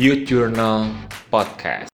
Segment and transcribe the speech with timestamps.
[0.00, 0.88] Youth Journal
[1.28, 1.92] Podcast.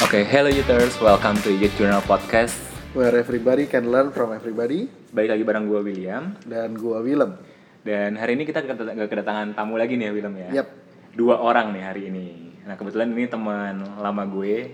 [0.00, 2.56] Oke, hello Youthers, welcome to Youth Journal Podcast.
[2.96, 6.32] Where everybody can learn from everybody Balik lagi bareng gue William.
[6.48, 7.36] dan gua Willem.
[7.84, 10.64] Dan hari ini kita kedat- kedatangan tamu lagi nih ya Willem ya.
[10.64, 10.68] Yap.
[11.12, 12.56] Dua orang nih hari ini.
[12.64, 14.72] Nah kebetulan ini teman lama gue.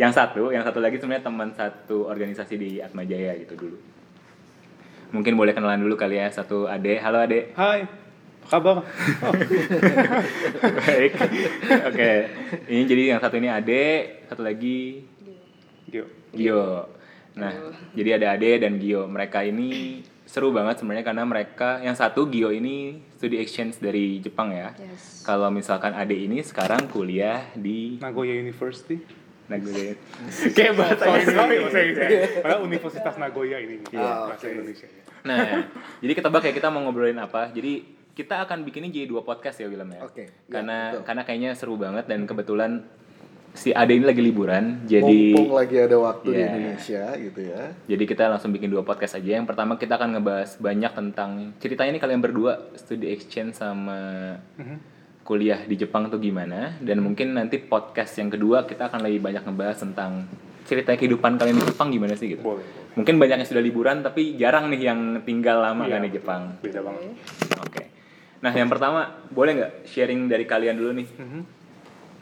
[0.00, 3.76] Yang satu, yang satu lagi sebenarnya teman satu organisasi di Atma Jaya gitu dulu.
[5.12, 6.96] Mungkin boleh kenalan dulu kali ya satu Ade.
[6.96, 7.52] Halo Ade.
[7.52, 7.84] Hai,
[8.50, 8.82] kabar?
[9.22, 9.32] Oh,
[10.82, 11.12] Baik.
[11.86, 12.10] Oke.
[12.66, 13.86] Ini jadi yang satu ini Ade,
[14.26, 15.06] satu lagi
[15.86, 16.04] Gio.
[16.34, 16.90] Gio.
[17.38, 17.52] Nah,
[17.94, 19.06] jadi ada Ade dan Gio.
[19.06, 24.50] Mereka ini seru banget sebenarnya karena mereka yang satu Gio ini studi exchange dari Jepang
[24.50, 24.74] ya.
[24.74, 25.22] Yes.
[25.22, 28.98] Kalau misalkan Ade ini sekarang kuliah di Nagoya University.
[29.50, 29.94] Nagoya.
[30.58, 32.06] Kayak bahasa Indonesia.
[32.42, 33.82] Padahal Universitas Nagoya ini.
[33.94, 34.54] Ah, bahasa oke.
[34.54, 34.86] Indonesia.
[34.86, 35.02] ya.
[35.20, 35.68] Nah,
[36.00, 37.50] jadi kita bakal kita mau ngobrolin apa?
[37.52, 40.00] Jadi kita akan bikinnya jadi dua podcast ya Willem ya.
[40.02, 41.02] Oke, ya, Karena betul.
[41.04, 42.84] karena kayaknya seru banget dan kebetulan
[43.50, 44.86] si Ade ini lagi liburan.
[44.86, 46.46] Jadi Mumpung lagi ada waktu di Iya.
[46.48, 47.62] Indonesia gitu ya.
[47.86, 49.30] Jadi kita langsung bikin dua podcast aja.
[49.36, 53.98] Yang pertama kita akan ngebahas banyak tentang ceritanya nih kalian berdua studi exchange sama
[55.20, 56.78] kuliah di Jepang tuh gimana.
[56.78, 60.30] Dan mungkin nanti podcast yang kedua kita akan lebih banyak ngebahas tentang
[60.62, 62.42] cerita kehidupan kalian di Jepang gimana sih gitu.
[62.46, 62.62] Boleh.
[62.62, 62.78] boleh.
[62.90, 66.10] Mungkin banyak yang sudah liburan tapi jarang nih yang tinggal lama Iya, kan di.
[66.12, 66.42] Jepang.
[66.62, 67.02] Beda banget.
[67.58, 67.82] Oke.
[68.40, 71.08] Nah yang pertama boleh nggak sharing dari kalian dulu nih?
[71.12, 71.42] Mhm.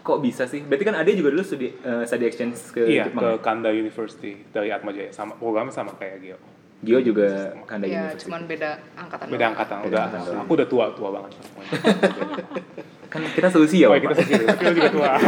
[0.01, 0.61] Kok bisa sih?
[0.61, 3.21] Berarti kan Ade juga dulu studi eh, study exchange ke Iya, Jepang.
[3.21, 3.39] ke ya?
[3.39, 5.11] Kanda University dari Atma Jaya.
[5.11, 6.39] Sama programnya sama kayak Gio.
[6.79, 8.25] Gio juga Kanda Ya, University.
[8.25, 9.27] cuman beda angkatan.
[9.27, 9.51] Beda doang.
[9.53, 9.77] angkatan.
[9.77, 10.41] Beda Udah, angkatan doang.
[10.41, 11.33] aku udah tua tua banget.
[13.09, 14.01] Kan kita seusia Oh, Pak.
[14.05, 14.15] kita.
[14.21, 15.11] Tapi lo juga tua.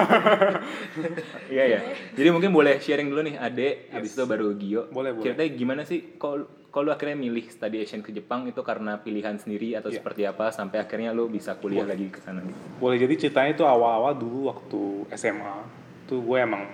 [1.50, 1.80] Iya ya.
[2.12, 4.86] Jadi mungkin boleh sharing dulu nih Ade, habis itu baru Gio.
[4.88, 5.24] Boleh, boleh.
[5.26, 9.34] Ceritanya gimana sih kalau kalau lu akhirnya milih study Asian ke Jepang itu karena pilihan
[9.36, 9.98] sendiri atau Iya.
[9.98, 12.54] seperti apa sampai akhirnya lu bisa kuliah lagi ke sana gitu.
[12.78, 14.80] Boleh jadi ceritanya itu awal-awal dulu waktu
[15.18, 15.66] SMA
[16.06, 16.70] tuh gue emang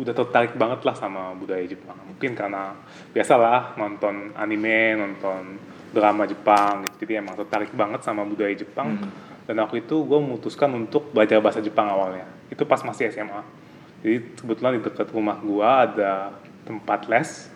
[0.00, 1.98] udah tertarik banget lah sama budaya Jepang.
[2.08, 2.72] Mungkin karena
[3.12, 5.60] biasalah nonton anime, nonton
[5.92, 7.04] drama Jepang gitu.
[7.04, 8.96] Jadi emang tertarik banget sama budaya Jepang.
[9.44, 12.24] Dan waktu itu gue memutuskan untuk belajar bahasa Jepang awalnya.
[12.48, 13.42] Itu pas masih SMA.
[14.00, 16.32] Jadi kebetulan di dekat rumah gue ada
[16.64, 17.51] tempat les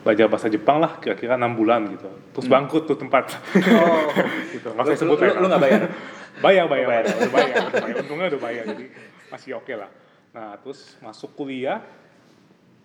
[0.00, 2.08] belajar bahasa Jepang lah kira-kira enam bulan gitu.
[2.36, 3.36] Terus bangkrut tuh tempat.
[3.56, 4.08] Oh,
[4.54, 4.72] gitu.
[4.72, 5.80] Nggak usah sebut lu, lu nggak bayar?
[6.44, 7.04] bayar bayar bayar.
[7.04, 7.96] bayar, udah bayar, udah bayar.
[8.00, 8.86] untungnya udah bayar jadi
[9.28, 9.90] masih oke lah
[10.30, 11.82] nah terus masuk kuliah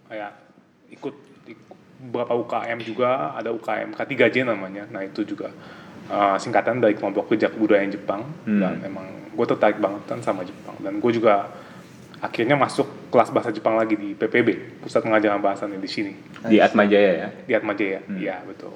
[0.10, 0.34] kayak
[0.92, 1.16] ikut,
[1.48, 1.78] ikut
[2.10, 5.54] beberapa UKM juga ada UKM K3J namanya nah itu juga
[6.12, 8.60] uh, singkatan dari kelompok kerja kebudayaan Jepang Hmm.
[8.60, 11.48] dan emang gue tertarik banget kan sama Jepang dan gue juga
[12.20, 16.12] akhirnya masuk kelas bahasa Jepang lagi di PPB pusat pengajaran bahasa di sini
[16.44, 17.28] Di Atma Jaya ya.
[17.48, 18.04] di Atma Jaya.
[18.04, 18.20] Hmm.
[18.20, 18.76] Iya, betul.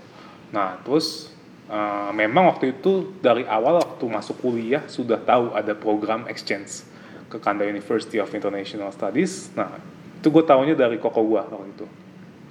[0.55, 1.35] Nah, terus
[1.67, 6.87] uh, memang waktu itu dari awal waktu masuk kuliah sudah tahu ada program exchange
[7.27, 9.51] ke Kanda University of International Studies.
[9.59, 9.75] Nah,
[10.15, 11.85] itu gue tahunya dari koko gue waktu itu.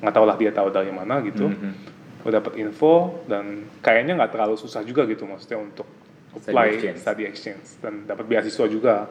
[0.04, 1.48] Nggak tahu lah dia tahu dari mana gitu.
[1.48, 1.72] Mhm.
[2.20, 5.88] Gue dapet info dan kayaknya nggak terlalu susah juga gitu maksudnya untuk
[6.28, 6.98] Study apply exchange.
[7.00, 9.08] study exchange dan dapat beasiswa juga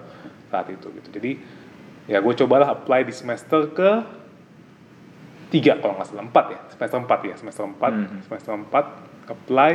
[0.48, 1.10] saat itu gitu.
[1.18, 1.32] Jadi
[2.08, 3.90] ya gue cobalah apply di semester ke
[5.48, 6.24] tiga kalau nggak salah.
[6.24, 8.18] Empat ya semester empat ya semester empat Mhm.
[8.28, 8.86] semester empat
[9.28, 9.74] apply.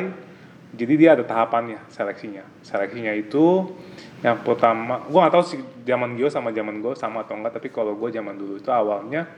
[0.73, 2.49] Jadi dia ada tahapannya seleksinya.
[2.65, 3.77] Seleksinya itu
[4.25, 7.69] yang pertama gue nggak tahu sih zaman Gio sama zaman gue sama atau enggak tapi
[7.69, 9.29] kalau gue zaman dulu itu awalnya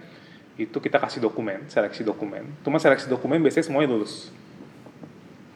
[0.55, 2.47] itu kita kasih dokumen seleksi dokumen.
[2.63, 4.31] Cuma seleksi dokumen biasanya semuanya lulus.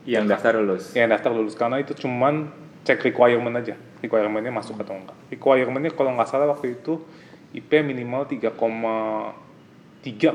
[0.02, 0.84] Yang daftar lulus.
[0.96, 2.48] yang daftar lulus karena itu cuman
[2.82, 7.04] cek requirement aja requirementnya masuk atau enggak requirementnya kalau nggak salah waktu itu
[7.52, 8.52] IP minimal 3,3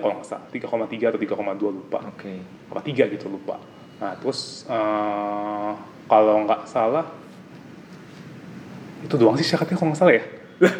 [0.02, 2.34] kalau nggak salah 3,3 atau 3,2 lupa Oke.
[2.70, 3.62] apa tiga gitu lupa
[4.02, 5.72] nah terus eh,
[6.10, 7.06] kalau nggak salah
[9.04, 10.24] itu doang sih syaratnya kalau nggak salah ya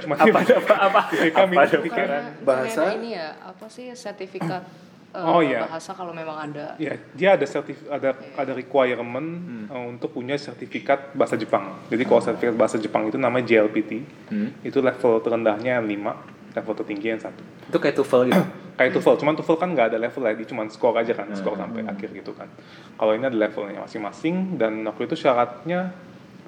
[0.04, 1.02] cuma Apa apa apa?
[1.44, 2.08] Apa ada IPK Bukan
[2.46, 2.96] Bahasa?
[2.96, 4.64] ini ya, apa sih sertifikat
[5.18, 5.68] eh, Oh, iya.
[5.70, 6.74] bahasa kalau memang ada.
[6.82, 9.30] Ya, dia ada sertif ada ada requirement
[9.70, 11.78] uh, untuk punya sertifikat bahasa Jepang.
[11.92, 13.92] Jadi kalau sertifikat bahasa Jepang itu namanya JLPT.
[14.32, 14.50] Hmm.
[14.64, 17.42] Itu level terendahnya yang 5, level tertinggi yang satu.
[17.70, 18.44] Itu kayak TOEFL gitu.
[18.74, 21.54] Kayak TOEFL, cuman TOEFL kan nggak ada level ya, dia cuma skor aja kan, skor
[21.54, 22.50] sampai akhir gitu kan.
[22.98, 25.94] Kalau ini ada levelnya masing-masing dan waktu itu syaratnya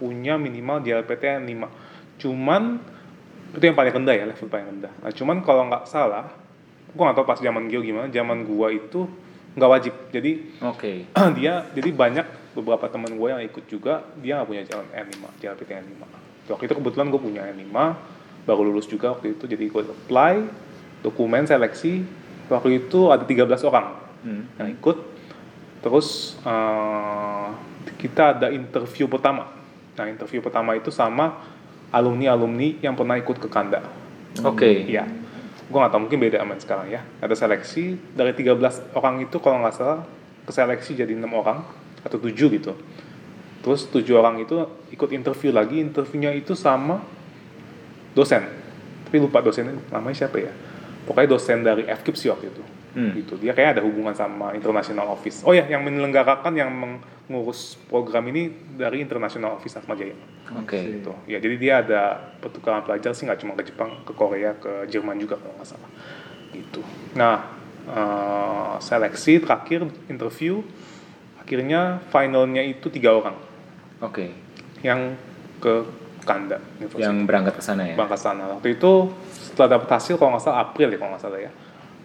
[0.01, 2.25] punya minimal JLPT yang 5.
[2.25, 2.81] Cuman
[3.53, 4.93] itu yang paling rendah ya, level paling rendah.
[5.05, 6.33] Nah, cuman kalau nggak salah,
[6.97, 9.05] gua nggak tahu pas zaman Gio gimana, zaman gua itu
[9.53, 9.93] nggak wajib.
[10.09, 11.05] Jadi Oke.
[11.37, 12.25] dia jadi banyak
[12.55, 16.01] beberapa teman gue yang ikut juga dia nggak punya jalan N5 JLPT N5
[16.55, 17.75] waktu itu kebetulan gue punya N5
[18.45, 20.45] baru lulus juga waktu itu jadi gue apply
[21.01, 22.05] dokumen seleksi
[22.49, 24.41] waktu itu ada 13 orang Hmm.
[24.57, 24.97] yang ikut
[25.85, 27.47] terus eh,
[28.01, 29.53] kita ada interview pertama
[29.95, 31.39] Nah interview pertama itu sama
[31.89, 33.79] alumni-alumni yang pernah ikut ke Kanda.
[34.43, 34.83] Oke.
[34.91, 35.07] Iya.
[35.65, 37.01] Gue gak tau mungkin beda sama yang sekarang ya.
[37.23, 39.99] Ada seleksi dari 13 orang itu kalau nggak salah
[40.45, 41.63] keseleksi jadi enam orang
[42.05, 42.75] atau tujuh gitu.
[43.65, 44.61] Terus tujuh orang itu
[44.93, 45.81] ikut interview lagi.
[45.81, 47.01] Interviewnya itu sama
[48.15, 48.41] dosen.
[49.05, 50.51] Tapi lupa dosennya namanya siapa ya.
[51.05, 52.63] Pokoknya dosen dari FKIP sih waktu itu.
[52.95, 53.11] Hmm.
[53.13, 53.37] Gitu.
[53.37, 55.45] Dia kayak ada hubungan sama International Office.
[55.45, 56.71] Oh ya, yang menyelenggarakan yang
[57.25, 60.13] mengurus program ini dari International Office Atma Jaya
[60.61, 60.77] Oke.
[60.77, 62.01] gitu ya jadi dia ada
[62.37, 65.89] pertukaran pelajar sih nggak cuma ke Jepang ke Korea ke Jerman juga kalau nggak salah
[66.53, 66.85] gitu
[67.17, 67.49] nah
[67.89, 70.61] eh, seleksi terakhir interview
[71.41, 73.37] akhirnya finalnya itu tiga orang
[74.05, 74.29] Oke.
[74.85, 75.17] yang
[75.57, 77.95] ke Kanda University Yang berangkat ke sana ya.
[77.95, 78.91] Bangka sana waktu itu
[79.29, 81.51] setelah dapat hasil kalau nggak salah April ya kalau nggak salah ya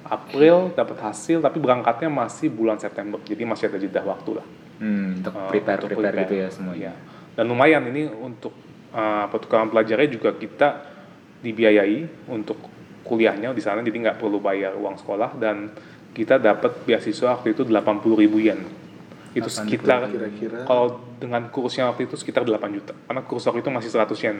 [0.04, 4.46] April dapat hasil tapi berangkatnya masih bulan September jadi masih ada jeda waktu lah
[4.80, 6.24] Hmm, untuk Uh, prepare untuk prepare prepare.
[6.24, 6.72] gitu ya semua.
[6.72, 6.96] Iya.
[7.36, 8.56] Dan lumayan ini untuk
[8.90, 10.68] uh, pertukaran pelajarnya juga kita
[11.38, 12.56] dibiayai untuk
[13.04, 15.68] kuliahnya di sana jadi nggak perlu bayar uang sekolah dan
[16.12, 17.76] kita dapat beasiswa waktu itu 80
[18.16, 18.64] ribu yen.
[19.30, 20.58] Itu 80 sekitar Kira-kira.
[20.66, 22.94] kalau dengan kursnya waktu itu sekitar 8 juta.
[23.06, 24.38] Karena kurs waktu itu masih 100 yen.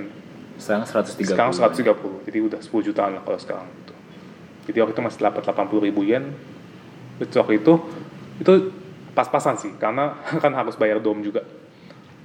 [0.58, 1.30] Sekarang 130.
[1.30, 2.26] Sekarang 130.
[2.26, 3.94] Jadi udah 10 jutaan lah kalau sekarang gitu.
[4.70, 6.34] Jadi waktu itu masih dapat 80 ribu yen.
[7.22, 7.72] Itu waktu itu
[8.42, 8.52] itu
[9.14, 11.46] pas-pasan sih karena kan harus bayar dom juga.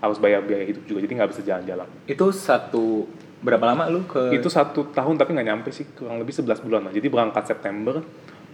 [0.01, 0.99] Harus bayar biaya hidup juga.
[1.05, 1.87] Jadi nggak bisa jalan-jalan.
[2.09, 3.05] Itu satu
[3.45, 6.81] berapa lama lu ke Itu satu tahun tapi nggak nyampe sih kurang lebih 11 bulan
[6.89, 6.93] lah.
[6.93, 8.01] Jadi berangkat September,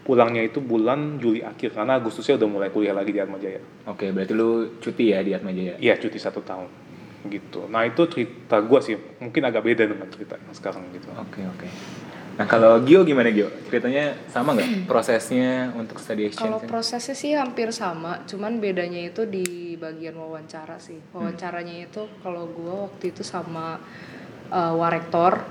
[0.01, 3.61] pulangnya itu bulan Juli akhir karena Agustusnya udah mulai kuliah lagi di Atmajaya.
[3.85, 5.77] Oke, berarti lu cuti ya di Atmajaya.
[5.77, 6.69] Iya cuti satu tahun
[7.29, 7.69] gitu.
[7.69, 11.05] Nah itu cerita gue sih mungkin agak beda dengan cerita yang sekarang gitu.
[11.13, 11.67] Oke, oke.
[12.31, 13.51] Nah, kalau Gio gimana Gio?
[13.69, 16.71] Ceritanya sama nggak prosesnya untuk study Kalau exchange?
[16.71, 20.97] prosesnya sih hampir sama, cuman bedanya itu di bagian wawancara sih.
[20.97, 21.21] Hmm.
[21.27, 23.77] Wawancaranya itu kalau gua waktu itu sama
[24.49, 25.43] eh, warektor,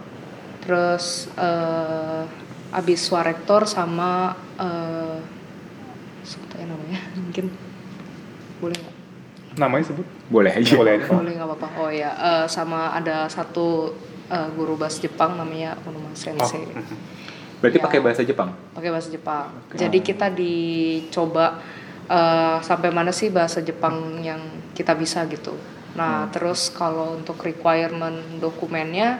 [0.64, 2.24] terus eh,
[2.70, 5.18] abis warektor sama eh
[6.22, 7.46] sebutnya namanya mungkin
[8.60, 8.96] boleh nggak?
[9.58, 10.06] Namanya sebut?
[10.30, 10.72] Boleh aja.
[10.76, 11.10] Boleh aja.
[11.10, 11.68] Boleh nggak apa-apa.
[11.80, 13.90] Oh ya, eh, sama ada satu
[14.26, 16.68] eh, guru bahasa Jepang namanya Onuma Sensei.
[17.60, 17.84] Berarti Ya.
[17.84, 18.54] pakai bahasa Jepang?
[18.72, 19.50] pakai bahasa Jepang.
[19.74, 21.58] Jadi kita dicoba
[22.06, 24.38] eh, sampai mana sih bahasa Jepang yang
[24.72, 25.56] kita bisa gitu.
[25.98, 29.18] Nah terus kalau untuk requirement dokumennya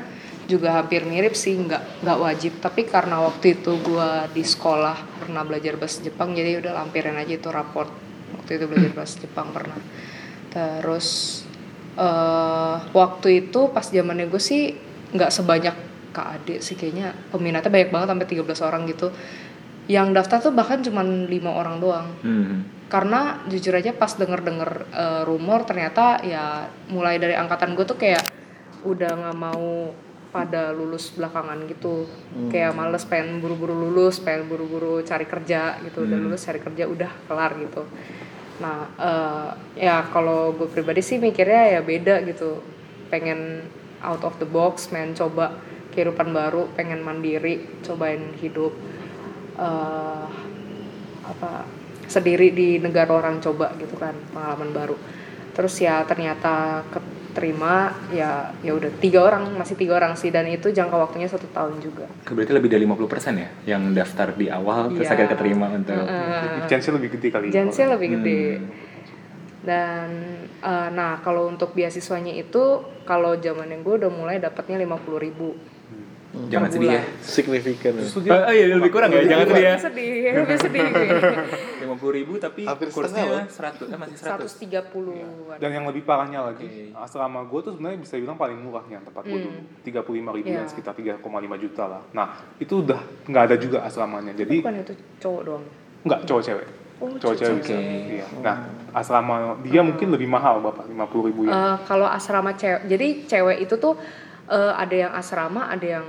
[0.51, 2.53] juga hampir mirip sih, nggak nggak wajib.
[2.59, 7.39] Tapi karena waktu itu gua di sekolah pernah belajar bahasa Jepang, jadi udah lampirin aja
[7.39, 7.95] itu raport.
[8.35, 9.79] Waktu itu belajar bahasa Jepang pernah.
[10.51, 11.09] Terus
[11.95, 14.73] eh waktu itu pas zamannya gue sih
[15.11, 15.77] nggak sebanyak
[16.11, 19.09] Kak Ade sih kayaknya peminatnya banyak banget sampai 13 orang gitu.
[19.91, 22.09] Yang daftar tuh bahkan cuma lima orang doang.
[22.23, 22.67] Hmm.
[22.91, 28.27] Karena jujur aja pas denger-denger eh, rumor ternyata ya mulai dari angkatan gue tuh kayak
[28.83, 29.93] udah nggak mau
[30.31, 32.07] pada lulus belakangan gitu.
[32.49, 36.07] Kayak males pengen buru-buru lulus pengen buru-buru cari kerja gitu.
[36.07, 37.83] Udah lulus cari kerja udah kelar gitu.
[38.63, 39.51] Nah eh,
[39.87, 42.63] ya kalau gue pribadi sih mikirnya ya beda gitu.
[43.11, 43.67] Pengen
[44.01, 45.59] out of the box pengen coba
[45.91, 48.71] kehidupan baru pengen mandiri cobain hidup
[49.59, 50.27] eh,
[51.27, 51.67] apa
[52.11, 54.97] sendiri di negara orang coba gitu kan pengalaman baru.
[55.55, 56.87] Terus ya ternyata
[57.31, 61.47] keterima ya ya udah tiga orang masih tiga orang sih dan itu jangka waktunya satu
[61.55, 65.15] tahun juga Berarti lebih dari 50% ya yang daftar di awal terus Iya.
[65.15, 67.47] akhirnya keterima untuk Jadi chance-nya lebih gede kali.
[67.49, 68.41] Chance-nya lebih gede.
[68.59, 68.67] Hmm.
[69.61, 70.09] Dan
[70.61, 72.63] eh, nah kalau untuk beasiswanya itu
[73.05, 75.51] kalau zaman yang gue udah mulai dapatnya 50.000 ribu.
[76.31, 77.03] Jangan sedih ya.
[77.21, 78.07] Signifikan ya.
[78.07, 79.75] Oh, oh iya lebih kurang ya, jangan sedih ya.
[79.77, 80.11] Sedih,
[80.47, 80.87] lebih sedih.
[82.01, 84.49] 50 ribu tapi Hampir kursnya 100, eh, masih 100.
[84.49, 86.97] 130 dan yang lebih parahnya lagi Oke.
[86.97, 89.53] asrama gue tuh sebenarnya bisa bilang paling murah yang tempat gue dulu
[89.83, 90.65] tiga puluh lima ribu Iya.
[90.65, 91.21] sekitar 3,5
[91.55, 92.27] juta lah nah
[92.57, 95.65] itu udah nggak ada juga asramanya jadi Bukan itu cowok doang.
[96.03, 96.69] nggak cowok cewek
[97.01, 98.13] Oh, cowok cewek bisa Oke.
[98.13, 98.27] iya.
[98.41, 98.57] nah
[98.93, 103.07] asrama dia mungkin lebih mahal bapak lima puluh ribu ya Eh, kalau asrama cewek, jadi
[103.27, 103.97] cewek itu tuh
[104.47, 106.07] eh, ada yang asrama, ada yang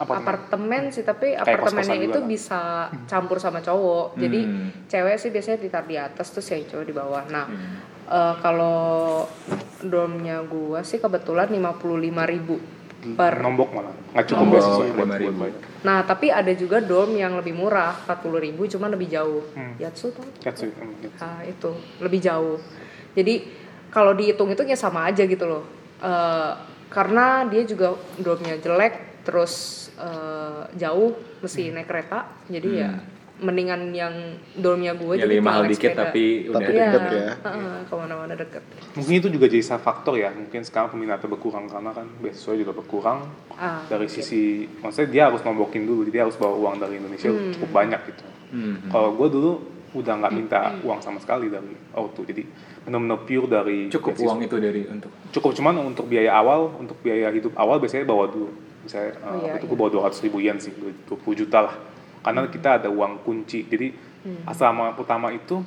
[0.00, 0.24] Apartemen.
[0.24, 2.24] apartemen, sih, tapi Kayak apartemennya itu lah.
[2.26, 2.60] bisa
[3.04, 4.16] campur sama cowok.
[4.16, 4.68] Jadi Hmm.
[4.88, 7.22] cewek sih biasanya ditaruh di atas, terus yang cowok di bawah.
[7.28, 7.76] Nah, Hmm.
[8.08, 9.28] eh, kalau
[9.80, 12.56] dormnya gua sih kebetulan 55.000 ribu
[13.10, 13.40] per.
[13.40, 15.20] nombok malah nggak cukup Nombok, beasiswa buat, 5.000.
[15.22, 19.40] buat bayar Nah, tapi ada juga dorm yang lebih murah, 40.000 ribu, cuma lebih jauh.
[19.50, 19.72] Hmm.
[19.76, 20.24] Yatsu tuh?
[20.38, 20.52] It.
[20.52, 21.16] Hmm, gitu.
[21.18, 22.60] Nah, itu lebih jauh.
[23.10, 23.34] Jadi
[23.88, 25.64] kalau dihitung itu ya sama aja gitu loh.
[25.98, 26.52] Eh,
[26.88, 32.24] karena dia juga dormnya jelek, terus eh, jauh, mesti naik kereta.
[32.48, 32.90] Jadi ya
[33.40, 34.12] mendingan yang
[34.52, 37.28] dormnya gue Ya, lebih mahal dikit tapi udah Tapi Iya, deket ya.
[37.40, 38.62] heeh, ke mana-mana deket.
[38.92, 40.28] Mungkin itu juga jadi salah faktor ya.
[40.28, 43.24] Mungkin sekarang peminatnya berkurang karena kan beasiswa juga berkurang.
[43.56, 47.32] Ah, dari sisi, maksudnya dia harus nombokin dulu, jadi dia harus bawa uang dari Indonesia
[47.32, 47.52] Hmm.
[47.56, 48.24] cukup banyak gitu.
[48.52, 48.76] Hmm.
[48.88, 49.50] Kalau gue dulu
[49.90, 52.44] udah nggak minta uang sama sekali dari auto, jadi
[52.80, 54.26] benar-benar pure dari Cukup beasiswa.
[54.28, 58.28] uang itu dari untuk Cukup cuman untuk biaya awal, untuk biaya hidup awal biasanya bawa
[58.28, 58.52] dulu.
[58.80, 59.70] Misalnya Oh, eh, iya, itu iya.
[59.70, 61.74] gue bawa 200 ribu yen sih, 20 juta lah.
[62.20, 64.44] Karena kita ada uang kunci, jadi Hmm.
[64.44, 65.64] asrama pertama itu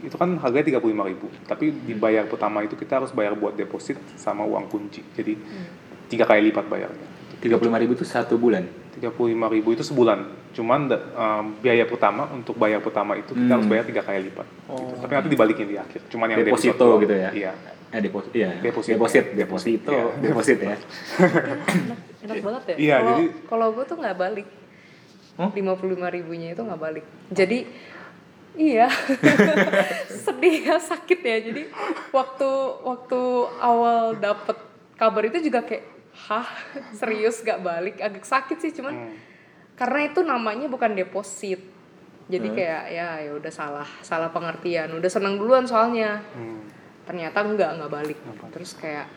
[0.00, 4.42] itu kan harganya 35 ribu tapi dibayar pertama itu kita harus bayar buat deposit sama
[4.42, 5.68] uang kunci jadi Hmm.
[6.08, 7.06] tiga kali lipat bayarnya
[7.38, 8.66] tiga puluh ribu itu satu bulan.
[8.90, 10.18] 35 ribu itu sebulan
[10.50, 13.54] cuman um, biaya pertama untuk bayar pertama itu kita Hmm.
[13.54, 14.94] harus bayar tiga kali lipat gitu.
[14.98, 17.00] tapi nanti dibalikin di akhir cuman yang Deposito deposit doang.
[17.06, 17.30] gitu ya?
[17.30, 17.52] iya
[17.90, 18.50] Eh deposit, iya.
[18.58, 18.94] Deposit.
[18.94, 20.04] deposit, Deposit, deposito, iya.
[20.18, 20.74] deposit ya.
[22.22, 22.76] enak banget ya.
[22.76, 24.48] Iya, Kalau- jadi- kalau gue tuh nggak balik.
[25.50, 27.04] Lima puluh lima ribunya itu nggak balik.
[27.30, 27.64] Jadi
[28.52, 28.92] iya
[30.24, 31.36] sedih ya sakit ya.
[31.42, 31.62] Jadi
[32.10, 32.48] waktu
[32.82, 33.20] waktu
[33.56, 34.56] awal dapet
[34.94, 35.84] kabar itu juga kayak
[36.20, 36.44] hah
[36.92, 39.14] serius gak balik agak sakit sih cuman Hmm.
[39.72, 41.62] karena itu namanya bukan deposit
[42.26, 46.60] jadi kayak ya ya udah salah salah pengertian udah seneng duluan soalnya Hmm.
[47.06, 48.18] ternyata enggak nggak balik
[48.50, 49.08] terus kayak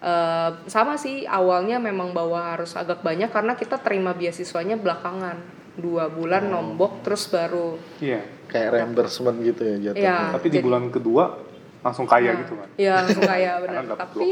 [0.00, 5.38] eh, sama sih awalnya memang bawa harus agak banyak karena kita terima beasiswanya belakangan
[5.74, 10.08] dua bulan nombok terus baru iya Kayak reimbursement gitu ya jatuhnya.
[10.08, 11.36] ya tapi di bulan kedua
[11.78, 13.82] langsung kaya Nah, gitu kan Iya langsung kaya benar.
[13.94, 14.26] Tapi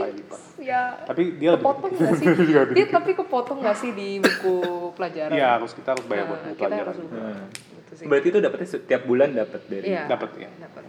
[0.58, 2.26] ya tapi dia lebih kepotong nggak sih?
[2.74, 4.56] Dia tapi kepotong nggak sih di buku
[4.92, 5.30] pelajaran?
[5.30, 7.38] iya harus kita harus bayar buat Nah, buku kita pelajaran harus ubah.
[7.54, 8.04] Gitu sih.
[8.10, 9.86] Berarti itu dapetnya setiap bulan dapat dari.
[9.86, 10.02] Iya.
[10.08, 10.82] dapat ya Dapat.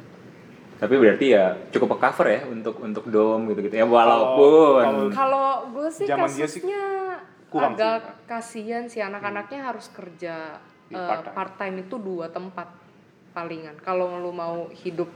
[0.77, 5.47] Tapi berarti ya cukup ke cover ya untuk untuk dom gitu-gitu ya walaupun kalau- Kalau
[5.71, 6.85] gue sih Zaman sih kasusnya
[7.49, 7.57] sih.
[7.57, 11.33] agak kasihan sih anak-anaknya harus kerja Di eh, part-time.
[11.33, 12.69] part time itu dua tempat
[13.31, 13.73] palingan.
[13.79, 15.09] Kalau lu mau hidup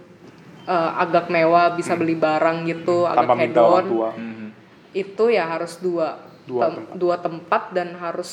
[0.61, 3.13] eh, agak mewah bisa beli barang gitu Hmm.
[3.15, 4.47] tanpa agak orang hedon tua Mhm.
[4.93, 6.93] itu ya harus dua Dua tem- tempat.
[6.95, 8.31] dua tempat dan harus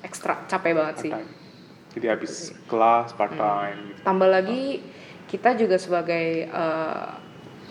[0.00, 1.10] ekstra capek banget sih.
[1.10, 1.40] part time
[1.92, 2.32] jadi habis
[2.66, 4.00] kelas part time gitu.
[4.00, 4.62] Tambah lagi
[5.32, 7.08] kita juga sebagai eh,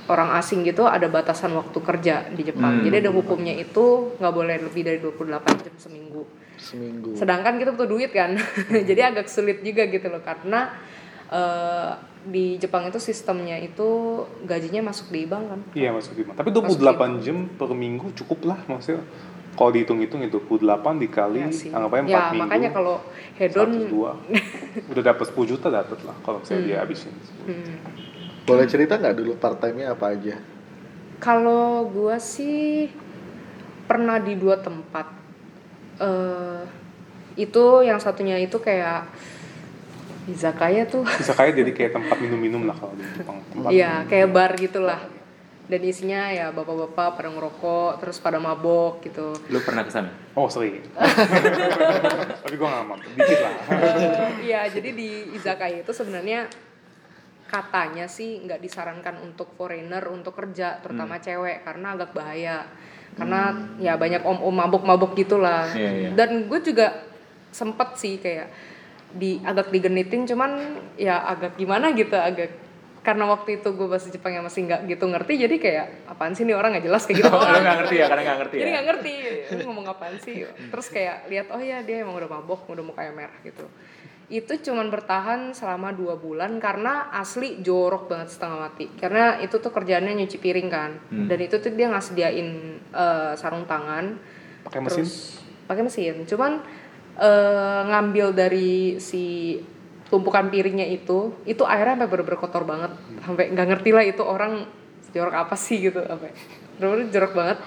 [0.10, 2.82] orang asing gitu ada batasan waktu kerja di Jepang.
[2.82, 2.84] Hmm.
[2.90, 6.26] Jadi ada hukumnya itu nggak boleh lebih dari 28 jam seminggu.
[6.58, 7.14] Seminggu.
[7.14, 8.34] Sedangkan kita butuh duit kan.
[8.90, 10.74] Jadi agak sulit juga gitu loh karena
[11.30, 15.62] eh, di Jepang itu sistemnya itu gajinya masuk di bank kan.
[15.78, 19.06] Iya masuk di Tapi Masuk 28 jam per minggu cukup lah maksudnya.
[19.52, 20.64] Kalau dihitung-hitung itu 28
[20.98, 21.70] dikali Ya sih.
[21.70, 22.42] anggap aja 4 ya, minggu.
[22.42, 22.96] makanya kalau
[23.36, 23.92] hedon 102
[24.96, 27.12] udah dapat 10 juta dapat lah kalau saya dia habisin.
[27.46, 27.76] hmm,
[28.42, 30.36] Boleh cerita nggak dulu part time-nya apa aja?
[31.18, 32.90] Kalau gua sih
[33.86, 35.08] pernah di dua tempat.
[36.00, 36.64] eh
[37.38, 39.06] itu yang satunya itu kayak
[40.26, 41.04] izakaya tuh.
[41.06, 43.38] Bisa kayak jadi kayak tempat minum-minum lah kalau di Jepang.
[43.48, 45.02] Tempat Iya, kayak bar gitulah.
[45.72, 49.32] Dan isinya ya bapak-bapak pada ngerokok, terus pada mabok gitu.
[49.48, 50.12] lu pernah ke sana?
[50.36, 50.84] Oh sering.
[52.44, 53.08] Tapi gua nggak mampu.
[53.16, 53.56] Dikit lah.
[54.52, 56.52] Iya, jadi di izakaya itu sebenarnya
[57.48, 62.68] katanya sih nggak disarankan untuk foreigner untuk kerja, terutama cewek karena agak bahaya.
[63.16, 65.72] Karena ya banyak om-om mabok-mabok gitulah.
[65.72, 66.10] Iya, iya.
[66.12, 67.00] Dan gue juga
[67.56, 68.52] sempet sih kayak
[69.16, 70.52] di agak digenitin, cuman
[71.00, 72.52] ya agak gimana gitu, agak
[73.02, 76.46] karena waktu itu gue bahasa Jepang yang masih nggak gitu ngerti jadi kayak apaan sih
[76.46, 77.10] nih orang nggak jelas?
[77.10, 77.34] kayak gitu.
[77.34, 78.74] Oh, nggak ngerti ya karena nggak ngerti jadi ya.
[78.74, 79.12] nggak ngerti
[79.50, 80.34] ini ngomong apaan sih?
[80.46, 83.66] Terus kayak lihat oh ya dia emang udah mabok udah mukanya merah gitu.
[84.32, 88.86] Itu cuman bertahan selama dua bulan karena asli jorok banget setengah mati.
[88.94, 90.92] Karena itu tuh kerjaannya nyuci piring kan.
[91.10, 91.26] Hmm.
[91.26, 92.50] dan itu tuh dia nggak sediain
[92.94, 94.14] eh, sarung tangan.
[94.62, 95.06] Pakai mesin.
[95.66, 96.16] pakai mesin.
[96.30, 96.62] Cuman
[97.18, 99.58] eh, ngambil dari si
[100.12, 102.92] tumpukan piringnya itu itu airnya sampai bener-bener kotor banget.
[103.24, 104.68] Sampai nggak ngerti lah itu orang
[105.16, 106.36] jorok apa sih gitu sampai
[106.76, 107.58] bener-bener jorok banget.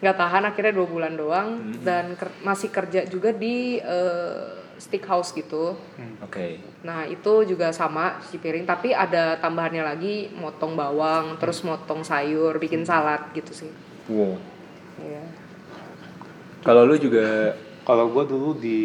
[0.00, 1.48] Nggak tahan akhirnya dua bulan doang.
[1.84, 5.78] Dan ker- masih kerja juga di eh, stick house gitu
[6.18, 6.58] Oke.
[6.82, 12.58] nah itu juga sama si piring tapi ada tambahannya lagi motong bawang terus motong sayur
[12.58, 13.70] bikin salad gitu sih.
[14.10, 14.36] Wow.
[15.00, 15.24] Iya.
[16.64, 18.78] Kalau lu juga Kalau gua dulu di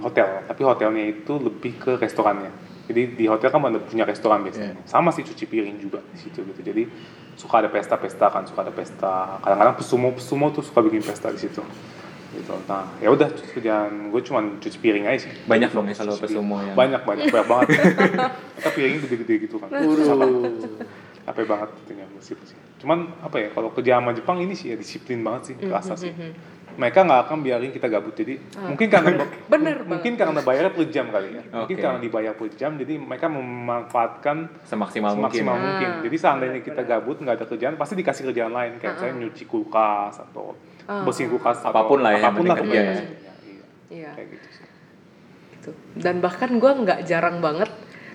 [0.00, 2.48] hotel, tapi hotelnya itu lebih ke restorannya.
[2.88, 4.80] Jadi di hotel kan ada punya restoran biasanya.
[4.88, 6.60] Sama sih cuci piring juga di situ gitu.
[6.64, 6.88] Jadi
[7.36, 9.36] suka ada pesta-pesta kan, suka ada pesta.
[9.44, 11.60] Kadang-kadang pesumo pesumo tuh suka bikin pesta di situ.
[12.28, 12.54] Gitu.
[12.68, 15.32] Nah, ya udah kerjaan gue cuma cuci piring aja sih.
[15.48, 17.68] banyak dong ya kalau pesumo yang Banyak banyak banyak banget.
[18.56, 19.68] Kita piringnya gede-gede gitu kan.
[21.28, 22.56] Capek banget itunya bersih bersih.
[22.80, 26.12] Cuman apa ya kalau kerja sama Jepang ini sih ya disiplin banget sih, kerasa sih.
[26.78, 31.06] Mereka nggak akan biarin kita gabut jadi mungkin karena Bener mungkin karena bayarnya per jam
[31.08, 31.82] kali ya mungkin Oke.
[31.82, 35.42] karena dibayar per jam jadi mereka memanfaatkan Semaksimal mungkin.
[35.42, 35.60] semaksimal Ah.
[35.60, 39.44] mungkin jadi seandainya kita gabut nggak ada kerjaan pasti dikasih kerjaan lain kayak saya nyuci
[39.44, 40.54] kulkas atau
[40.86, 42.80] bersihin kulkas atau Apa pun lah ya, yang apa pun lah kerja pokoknya.
[42.80, 42.94] ya.
[42.94, 44.10] Iya, Iya.
[44.14, 44.64] kayak gitu sih
[45.50, 45.70] gitu.
[45.94, 47.68] Dan bahkan gue nggak jarang banget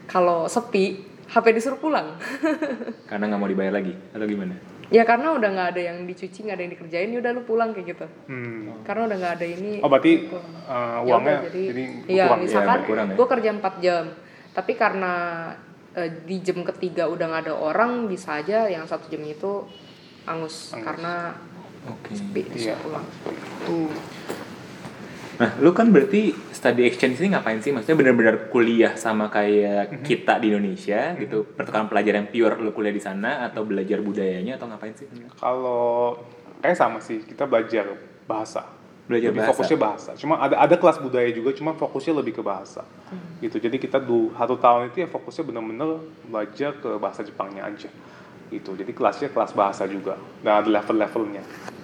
[0.05, 2.13] kalau sepi HP disuruh pulang.
[3.09, 4.53] Karena nggak mau dibayar lagi atau gimana?
[4.89, 7.71] Ya karena udah nggak ada yang dicuci, nggak ada yang dikerjain, ya udah lu pulang
[7.71, 8.05] kayak gitu.
[8.27, 8.83] hmm.
[8.83, 9.73] Karena udah nggak ada ini.
[9.79, 10.35] oh berarti gitu.
[10.35, 13.15] uh, Ya uangnya udah, jadi, jadi iya berkurang misalkan berkurang ya?
[13.15, 14.05] gue kerja 4 jam
[14.53, 15.13] tapi karena
[15.93, 19.65] eh, di jam ketiga udah nggak ada orang bisa aja yang satu jam itu
[20.23, 20.81] angus, Angus.
[20.81, 21.33] karena
[21.83, 22.13] Oke.
[22.13, 22.75] sepi disuruh Iya.
[22.79, 23.05] pulang
[23.65, 23.89] tuh
[25.33, 27.73] Nah, lu kan berarti study exchange ini ngapain sih?
[27.73, 32.93] Maksudnya benar-benar kuliah sama kayak kita di Indonesia gitu, pertukaran pelajar yang pure lu kuliah
[32.93, 35.09] di sana atau belajar budayanya atau ngapain sih?
[35.41, 36.17] kalau
[36.63, 37.19] kayak sama sih.
[37.25, 37.91] Kita belajar
[38.23, 38.63] bahasa.
[39.03, 39.51] Belajar lebih bahasa.
[39.51, 40.09] fokusnya bahasa.
[40.15, 42.87] Cuma ada ada kelas budaya juga cuma fokusnya lebih ke bahasa.
[43.43, 43.59] Gitu.
[43.59, 47.91] Jadi kita du satu tahun itu ya fokusnya benar-benar belajar ke bahasa Jepangnya aja.
[48.47, 48.71] Gitu.
[48.79, 50.15] Jadi kelasnya kelas bahasa juga.
[50.39, 51.43] Dan ada level-levelnya.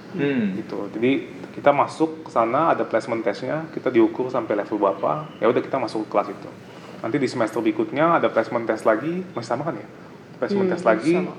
[0.10, 0.58] Hmm.
[0.58, 0.90] gitu.
[0.98, 5.60] Jadi kita masuk ke sana ada placement testnya kita diukur sampai level berapa ya udah
[5.60, 6.50] kita masuk ke kelas itu
[7.00, 9.88] nanti di semester berikutnya ada placement test lagi masih sama kan ya
[10.40, 11.36] placement Hmm, test lagi sama.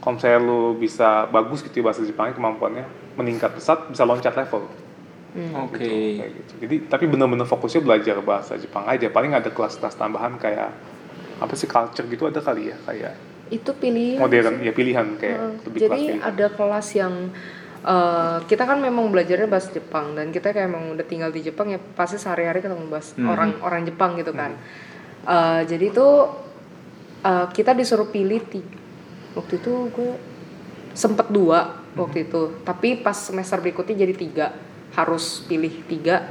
[0.00, 2.84] kalau misalnya lu bisa bagus gitu ya bahasa Jepangnya kemampuannya
[3.16, 4.68] meningkat pesat bisa loncat level
[5.34, 5.82] Oke.
[5.82, 6.52] gitu, kayak gitu.
[6.62, 10.70] jadi tapi bener-bener fokusnya belajar bahasa Jepang aja paling ada kelas-kelas tambahan kayak
[11.40, 13.12] apa sih culture gitu ada kali ya kayak
[13.48, 15.54] itu pilihan modern ya pilihan kayak Heeh.
[15.66, 17.14] lebih kelas Jadi pilihan ada kelas yang
[17.84, 21.68] eh, kita kan memang belajarnya bahasa Jepang dan kita kayak emang udah tinggal di Jepang
[21.68, 23.28] ya pasti sehari-hari ketemu bahasa Mhm.
[23.28, 24.56] orang orang Jepang gitu kan.
[25.22, 26.06] Eh, jadi itu
[27.22, 28.64] eh, kita disuruh pilih ti-
[29.32, 30.12] waktu itu gue
[30.92, 31.60] sempet dua
[31.94, 34.46] waktu itu tapi pas semester berikutnya jadi tiga
[34.92, 36.24] harus pilih tiga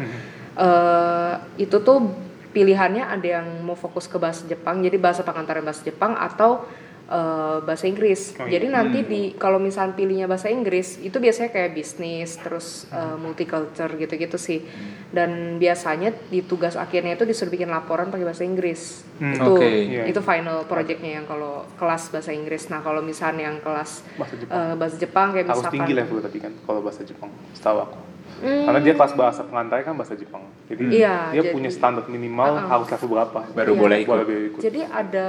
[0.54, 2.14] Eh, itu tuh
[2.50, 6.70] pilihannya ada yang mau fokus ke bahasa Jepang jadi bahasa pengantaran bahasa Jepang atau
[7.14, 8.58] eh, bahasa Inggris Oh, iya.
[8.58, 13.94] jadi nanti di kalau misalnya pilihnya bahasa Inggris itu biasanya kayak bisnis terus eh, multicultural
[13.94, 14.66] gitu-gitu sih
[15.10, 19.70] dan biasanya di tugas akhirnya itu disuruh bikin laporan pakai bahasa Inggris Hmm, itu oke.
[19.86, 20.04] Iya.
[20.06, 24.58] itu final projectnya yang kalau kelas bahasa Inggris nah kalau misalnya yang kelas bahasa Jepang
[24.60, 28.00] eh, bahasa Jepang kayak harus misalkan tinggi level tapi kan kalau bahasa Jepang setahu aku
[28.34, 28.66] Hmm.
[28.66, 32.52] karena dia kelas bahasa pengantarnya kan bahasa Jepang jadi Iya, dia jadi- punya standar minimal
[32.52, 32.68] Uh-uh.
[32.68, 33.80] harus level berapa Baru Iya.
[33.80, 35.28] boleh ikut Jadi ada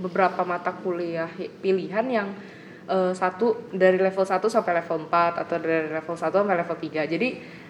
[0.00, 1.28] beberapa mata kuliah
[1.60, 2.28] pilihan yang
[2.86, 7.04] eh, satu dari level 1 sampai level 4 atau dari level 1 sampai level 3.
[7.06, 7.28] Jadi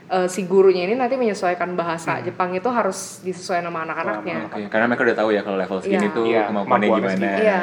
[0.09, 2.25] eh, si gurunya ini nanti menyesuaikan bahasa Hmm.
[2.25, 4.49] Jepang itu harus disesuaikan sama anak-anaknya.
[4.49, 6.11] Oke, karena mereka udah tahu ya kalau level segini Iya.
[6.11, 7.11] tuh Iya, kemampuannya gimana.
[7.11, 7.29] segini.
[7.41, 7.61] Iya.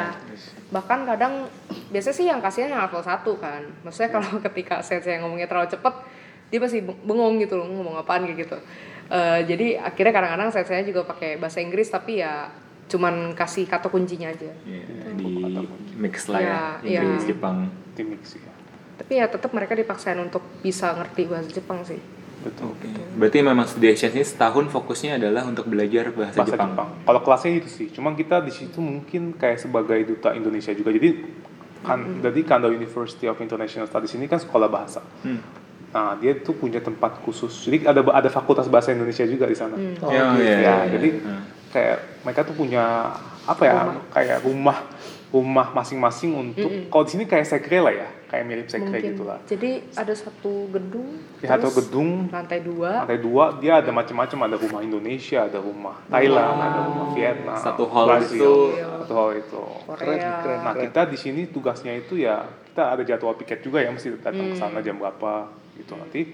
[0.68, 1.32] Bahkan kadang
[1.88, 3.62] biasanya sih yang kasihan yang level 1 kan.
[3.82, 5.94] Maksudnya kalau ketika saya ngomongnya terlalu cepet
[6.48, 8.56] dia pasti beng- bengong gitu loh ngomong apaan kayak gitu.
[9.08, 12.48] Eh, jadi akhirnya kadang-kadang saya saya juga pakai bahasa Inggris tapi ya
[12.88, 14.48] cuman kasih kata kuncinya aja.
[14.64, 15.28] Iya, di
[15.94, 17.30] mix lah ya, Iya, Inggris iya.
[17.30, 17.56] Jepang.
[17.92, 18.48] tim mix ya
[18.94, 22.02] tapi ya tetap mereka dipaksain untuk bisa ngerti bahasa Jepang sih
[22.38, 22.86] betul Oke.
[23.14, 26.70] Berarti memang studi exchange ini setahun fokusnya adalah untuk belajar bahasa, bahasa Jepang.
[26.72, 26.88] Jepang.
[27.02, 30.90] Kalau kelasnya itu sih, cuma kita di situ mungkin kayak sebagai duta Indonesia juga.
[30.90, 31.18] Jadi
[31.80, 35.02] kan jadi Kanda University of International Studies ini kan sekolah bahasa.
[35.20, 35.42] Hmm.
[35.88, 37.50] Nah, dia tuh punya tempat khusus.
[37.60, 39.74] Jadi ada ada fakultas bahasa Indonesia juga di sana.
[39.98, 40.38] Oh, Ya, gitu.
[40.38, 40.74] iya, Ya, iya.
[40.92, 41.42] jadi Hmm.
[41.68, 43.74] Kayak mereka tuh punya apa ya?
[44.10, 44.78] Kayak rumah
[45.28, 49.12] rumah masing-masing untuk kalau di sini kayak sekre lah ya, kayak mirip sekre mungkin.
[49.12, 49.36] gitu lah.
[49.44, 53.04] jadi ada satu gedung Di satu gedung lantai dua.
[53.04, 57.84] lantai dua dia ada macam-macam ada rumah Indonesia ada rumah Thailand ada rumah Vietnam Satu
[57.84, 59.62] hall Brazil, itu- satu hall itu.
[59.84, 60.32] Korea.
[60.40, 60.58] Keren.
[60.64, 64.32] nah kita di sini tugasnya itu ya kita ada jadwal piket juga ya mesti datang
[64.32, 65.44] ke sana jam berapa
[65.76, 66.32] gitu nanti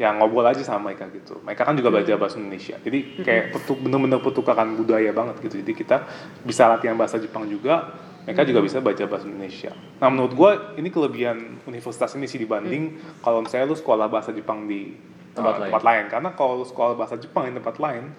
[0.00, 1.36] ya ngobrol aja sama mereka gitu.
[1.44, 2.80] Mereka kan juga belajar bahasa Indonesia.
[2.80, 5.60] Jadi kayak petu, bener-bener pertukaran budaya banget gitu.
[5.60, 6.08] Jadi kita
[6.40, 7.92] bisa latihan bahasa Jepang juga
[8.24, 9.72] mereka juga bisa baca bahasa Indonesia.
[10.00, 14.64] Nah menurut gue ini kelebihan universitas ini sih dibanding kalau misalnya lu sekolah bahasa Jepang
[14.64, 14.96] di
[15.30, 15.70] Tempat uh, lain.
[15.70, 16.04] tempat lain.
[16.10, 18.10] Karena kalau lu sekolah bahasa Jepang di tempat lain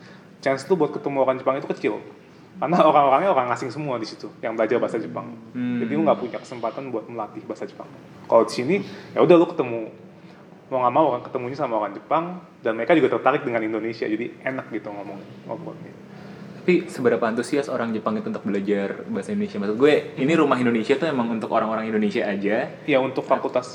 [0.42, 1.96] chance lu buat ketemu orang Jepang itu kecil.
[2.62, 5.34] Karena orang-orangnya orang asing semua di situ yang belajar bahasa Jepang.
[5.56, 5.82] Hmm.
[5.82, 7.90] jadi lu nggak punya kesempatan buat melatih bahasa Jepang.
[8.30, 8.76] Kalau di sini
[9.12, 9.90] ya udah lu ketemu
[10.72, 14.32] mau nggak mau kan ketemunya sama orang Jepang dan mereka juga tertarik dengan Indonesia jadi
[14.48, 15.92] enak gitu ngomong ngobrolnya
[16.62, 19.58] Tapi seberapa antusias orang Jepang itu untuk belajar bahasa Indonesia?
[19.58, 22.70] Maksud gue, ini rumah Indonesia tuh emang untuk orang-orang Indonesia aja.
[22.86, 23.66] ya untuk fakultas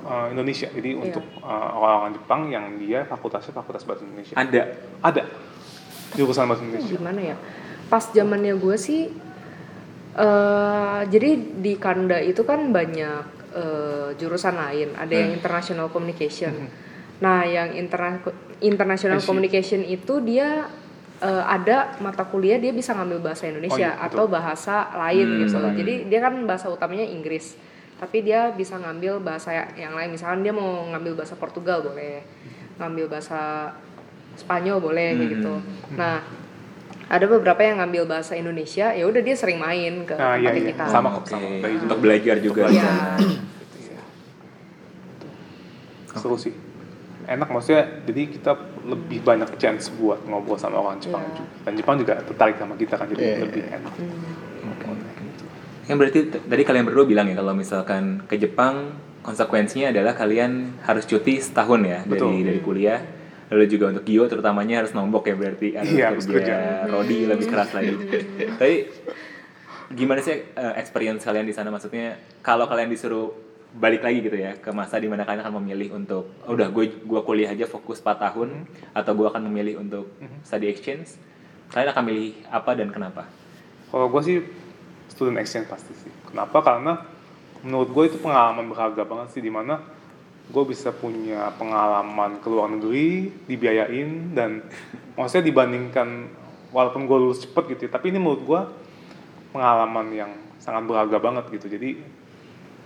[0.00, 0.64] uh, Indonesia.
[0.72, 4.32] Jadi untuk uh, orang-orang Jepang yang dia fakultasnya fakultas bahasa Indonesia.
[4.32, 4.62] Ada.
[5.04, 5.22] ada.
[6.16, 6.96] Jurusan bahasa Indonesia.
[6.96, 7.36] Gimana ya?
[7.92, 9.12] Pas zamannya gue sih
[10.16, 16.52] eh jadi di Kanda itu kan banyak eh, jurusan lain ada yang international communication
[17.16, 18.20] Nah, yang interna
[18.60, 20.68] international communication itu dia
[21.16, 25.40] eh, ada mata kuliah dia bisa ngambil bahasa Indonesia Oh, iya, atau bahasa lain Hmm,
[25.40, 25.56] gitu.
[25.56, 25.76] bahasa lain.
[25.80, 27.56] Jadi dia kan bahasa utamanya Inggris.
[27.96, 30.12] Tapi dia bisa ngambil bahasa yang lain.
[30.12, 32.20] Misalkan dia mau ngambil bahasa Portugal boleh.
[32.76, 33.72] Ngambil bahasa
[34.36, 35.32] Spanyol boleh kayak Hmm.
[35.40, 35.54] gitu.
[35.96, 36.20] Nah,
[37.08, 40.68] ada beberapa yang ngambil bahasa Indonesia, ya udah dia sering main ke Ah, iya, iya.
[40.68, 40.84] kita.
[40.84, 41.64] Sama kok, Oke, sama.
[41.64, 42.68] Untuk belajar juga.
[42.68, 43.16] Iya.
[46.16, 46.52] seru sih
[47.26, 48.52] enak maksudnya jadi kita
[48.86, 51.34] lebih banyak chance buat ngobrol sama orang Jepang Iya.
[51.34, 53.76] juga dan Jepang juga tertarik sama kita kan jadi Iya, lebih iya.
[53.76, 53.92] enak
[55.86, 61.06] Yang berarti tadi kalian berdua bilang ya kalau misalkan ke Jepang konsekuensinya adalah kalian harus
[61.06, 62.42] cuti setahun ya dari Betul.
[62.42, 63.00] dari kuliah.
[63.54, 66.42] Lalu juga untuk Gio terutamanya harus nombok ya berarti harus harus kerja,
[66.82, 66.90] kerja.
[66.90, 67.94] Rodi lebih keras lagi.
[68.58, 68.74] Tapi
[69.94, 73.30] gimana sih eh, experience kalian di sana maksudnya kalau kalian disuruh
[73.76, 77.04] balik lagi gitu ya ke masa di mana kalian akan memilih untuk "Oh, udah gue
[77.04, 78.64] gua kuliah aja fokus 4 tahun
[78.96, 80.08] atau gue akan memilih untuk
[80.40, 81.20] study exchange
[81.68, 83.26] kalian akan milih apa dan kenapa?
[83.90, 84.38] kalau gue sih
[85.10, 86.12] student exchange pasti sih.
[86.28, 86.60] Kenapa?
[86.60, 87.00] Karena
[87.62, 89.80] menurut gue itu pengalaman berharga banget sih di mana
[90.46, 94.62] gue bisa punya pengalaman ke luar negeri dibiayain dan
[95.18, 96.30] maksudnya dibandingkan
[96.70, 98.60] walaupun gue lulus cepet gitu ya, tapi ini menurut gue
[99.56, 101.72] pengalaman yang sangat berharga banget gitu.
[101.72, 101.96] Jadi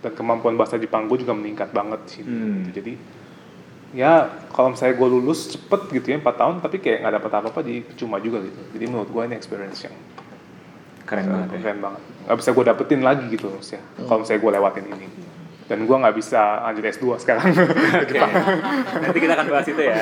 [0.01, 2.65] dan kemampuan bahasa Jepang gue juga meningkat banget sih Hmm.
[2.65, 2.81] gitu.
[2.81, 2.93] jadi
[3.91, 4.11] ya
[4.49, 7.79] kalau misalnya gue lulus cepet gitu ya 4 tahun tapi kayak nggak dapet apa-apa jadi
[7.95, 9.95] cuma juga gitu jadi menurut gue ini experience yang
[11.01, 11.59] Keren banget ya.
[11.59, 15.07] keren banget nggak bisa gue dapetin lagi gitu maksudnya kalau misalnya gue lewatin ini
[15.67, 17.45] dan gue nggak bisa lanjut S2 sekarang
[18.01, 18.19] Oke.
[18.97, 19.95] Nanti kita akan bahas itu ya.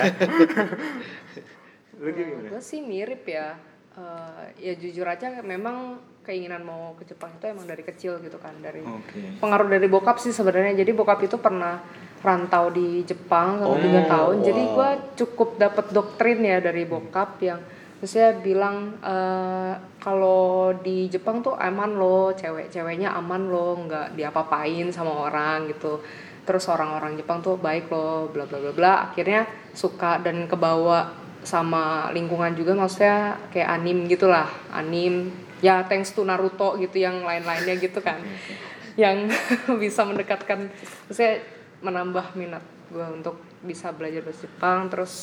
[1.95, 2.47] Lu gimana?
[2.47, 3.53] Gue sih mirip ya.
[3.91, 8.53] Eh, ya jujur aja memang keinginan mau ke Jepang itu emang dari kecil gitu kan
[8.61, 9.41] dari Oke.
[9.41, 10.85] pengaruh dari bokap sih sebenarnya.
[10.85, 11.81] Jadi bokap itu pernah
[12.21, 14.35] rantau di Jepang selama Oh, tiga tahun.
[14.45, 14.73] Jadi wow.
[14.77, 14.89] gue
[15.25, 17.57] cukup dapat doktrin ya dari bokap yang
[18.05, 25.27] saya bilang eh, kalau di Jepang tuh aman loh, cewek-ceweknya aman loh, nggak diapa-apain sama
[25.27, 25.99] orang gitu.
[26.45, 28.93] Terus orang-orang Jepang tuh baik loh, bla bla bla bla.
[29.11, 31.11] Akhirnya suka dan kebawa
[31.43, 35.31] sama lingkungan juga maksudnya kayak anim gitulah, anim.
[35.59, 38.19] Ya thanks to Naruto gitu yang lain-lainnya gitu kan.
[38.99, 39.31] yang
[39.83, 40.67] bisa mendekatkan
[41.07, 41.39] saya
[41.79, 44.87] menambah minat gue untuk bisa belajar bahasa Jepang.
[44.91, 45.13] Terus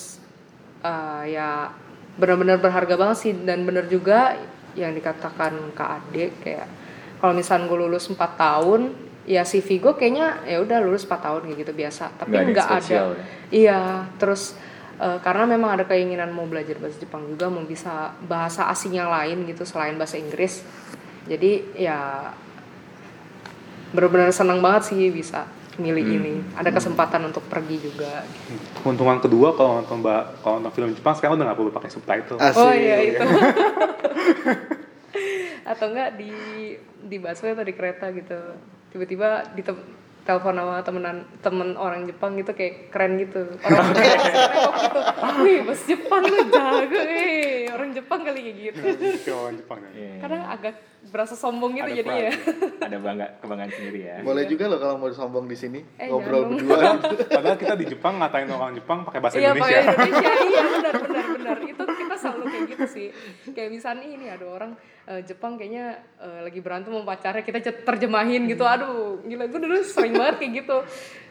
[0.80, 1.72] eh, ya
[2.16, 3.32] benar-benar berharga banget sih.
[3.36, 4.36] Dan benar juga
[4.76, 6.68] yang dikatakan Kak Ade kayak
[7.16, 8.92] kalau misalnya gue lulus 4 tahun
[9.26, 12.04] ya CV gue kayaknya ya udah lulus 4 tahun kayak gitu biasa.
[12.20, 13.02] Tapi Nggak ada ya?
[13.50, 13.80] iya
[14.20, 14.54] terus
[14.96, 19.08] eh, karena memang ada keinginan mau belajar bahasa Jepang juga mau bisa bahasa asing yang
[19.08, 20.60] lain gitu selain bahasa Inggris
[21.24, 21.98] jadi ya
[23.88, 26.16] benar-benar senang banget sih bisa milih Hmm.
[26.16, 28.24] ini ada kesempatan untuk pergi juga
[28.80, 32.36] keuntungan kedua kalau nonton ba- kalau nonton film Jepang sekarang udah nggak perlu pakai subtitle
[32.38, 32.56] Asik.
[32.56, 33.20] Oh iya itu.
[35.66, 36.30] Atau enggak di
[37.02, 38.38] di busway atau di kereta gitu.
[38.88, 39.62] Tiba-tiba di
[40.26, 43.46] telepon sama temenan temen orang Jepang gitu kayak keren gitu.
[43.62, 44.98] Orang nengok gitu.
[45.38, 47.70] Wih, bahasa Jepang lu jago eh.
[47.70, 48.80] Orang Jepang kali kayak gitu.
[49.16, 50.14] Itu orang Jepang ya Iya.
[50.18, 50.74] Kadang agak
[51.06, 52.30] berasa sombong gitu Ada jadi ya.
[52.82, 54.16] Ada bangga kebanggaan sendiri ya.
[54.20, 56.98] Boleh juga loh kalau mau sombong di sini Eh, ngobrol berdua.
[57.30, 60.94] padahal kita di Jepang ngatain orang Jepang pakai bahasa Iya Indonesia pakai Indonesia iya benar
[60.98, 61.82] benar benar itu
[62.66, 63.08] gitu sih
[63.54, 64.72] kayak misalnya ini ada orang
[65.06, 69.76] eh, Jepang kayaknya eh, lagi berantem sama pacarnya kita terjemahin gitu aduh gila gue dulu
[69.86, 70.78] sering banget kayak gitu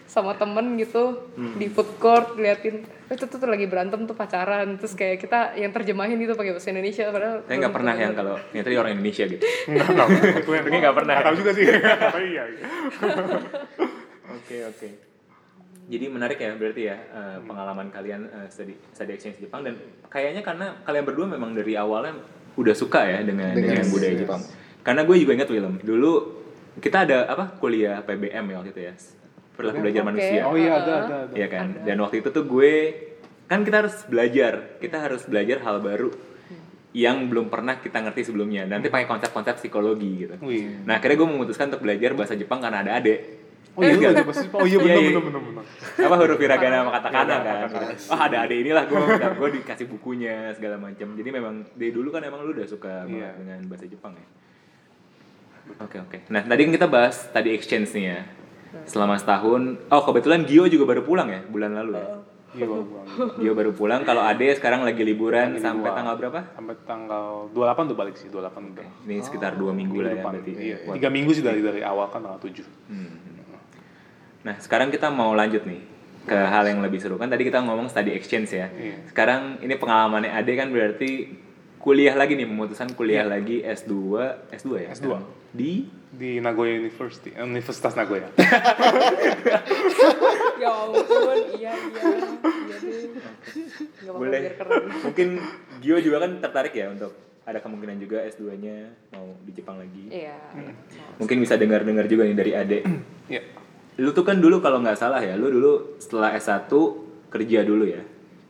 [0.06, 4.78] sama temen gitu di food court liatin eh, itu tuh, tuh lagi berantem tuh pacaran
[4.78, 8.36] terus kayak kita yang terjemahin gitu pakai bahasa Indonesia padahal Saya nggak pernah yang kalau
[8.54, 9.46] ternyata dia orang Indonesia gitu.
[9.46, 11.14] Itu yang Kayaknya nggak pernah.
[11.18, 11.66] Nggak tahu juga sih.
[11.70, 12.44] Tapi iya.
[14.36, 15.05] Oke oke.
[15.86, 19.78] Jadi menarik ya berarti ya eh, pengalaman kalian eh, study study exchange di Jepang dan
[20.10, 22.18] kayaknya karena kalian berdua memang dari awalnya
[22.58, 24.42] udah suka ya dengan Dengan dengan, budaya Jepang.
[24.42, 24.82] Jepang.
[24.82, 26.14] Karena gue juga ingat Willem dulu
[26.82, 28.94] kita ada apa kuliah PBM ya waktu itu ya
[29.56, 30.10] perilaku belajar Oke.
[30.12, 30.42] manusia.
[30.46, 31.34] Oh iya ada ada ada.
[31.34, 31.68] Iya kan.
[31.88, 32.74] Dan waktu itu tuh gue
[33.48, 36.12] kan kita harus belajar, kita harus belajar hal baru
[36.96, 38.64] yang belum pernah kita ngerti sebelumnya.
[38.68, 40.36] Nanti pakai konsep-konsep psikologi gitu.
[40.44, 40.88] Wih.
[40.88, 43.45] Nah akhirnya gue memutuskan untuk belajar bahasa Jepang karena ada adek.
[43.76, 44.60] Oh iya belajar bahasa Jepang.
[44.60, 45.12] Oh iya benar Iya, iya.
[45.12, 45.64] benar benar benar.
[45.98, 47.68] apa huruf hiragana sama katakana Iya, kan
[48.08, 49.00] oh ada ada inilah gue
[49.34, 53.16] gue dikasih bukunya segala macam jadi memang dari dulu kan emang lu udah suka banget
[53.18, 53.30] Iya.
[53.36, 54.28] dengan bahasa Jepang ya
[55.78, 58.20] oke oke nah tadi kan kita bahas tadi exchange nih ya
[58.86, 62.08] selama setahun oh kebetulan Gio juga baru pulang ya bulan lalu ya
[62.56, 63.08] Iya baru pulang.
[63.36, 65.92] Gio baru pulang kalau Ade sekarang lagi liburan Lagi sampai dua.
[65.94, 68.88] tanggal berapa Sampai tanggal 28 udah balik sih, 28 udah.
[69.04, 70.32] ini sekitar dua minggu lah ya depan.
[70.34, 72.64] berarti Iya, Buat- tiga minggu sih dari dari awal kan tanggal 7.
[72.88, 73.25] Hmm.
[74.46, 75.82] Nah, sekarang kita mau lanjut nih
[76.26, 78.70] ke hal yang lebih seru kan tadi kita ngomong study exchange ya.
[78.70, 78.98] Iya.
[79.10, 81.34] Sekarang ini pengalamannya Ade kan berarti
[81.82, 83.94] kuliah lagi nih memutuskan kuliah lagi S2
[84.54, 84.90] S2 ya.
[84.94, 85.06] S2.
[85.06, 85.22] sekarang?
[85.54, 88.30] Di di Nagoya University, eh, Universitas Nagoya.
[90.62, 93.04] ya ampun iya iya iya deh
[94.08, 94.40] apa-apa, boleh
[95.04, 95.28] mungkin
[95.84, 97.12] Gio juga kan tertarik ya untuk
[97.46, 100.10] ada kemungkinan juga S2-nya mau di Jepang lagi.
[100.10, 100.38] iya
[101.22, 102.80] Mungkin bisa dengar-dengar juga nih dari Ade.
[103.30, 103.65] Iya.
[103.96, 106.68] Lu tuh kan dulu kalau nggak salah ya, lu dulu setelah S1
[107.30, 108.04] kerja dulu ya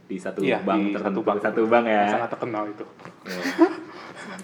[0.06, 1.38] di satu Iya, bank di tertentu, satu bank.
[1.42, 2.04] satu bank ya.
[2.08, 2.86] Sangat terkenal itu.
[3.26, 3.42] Ya.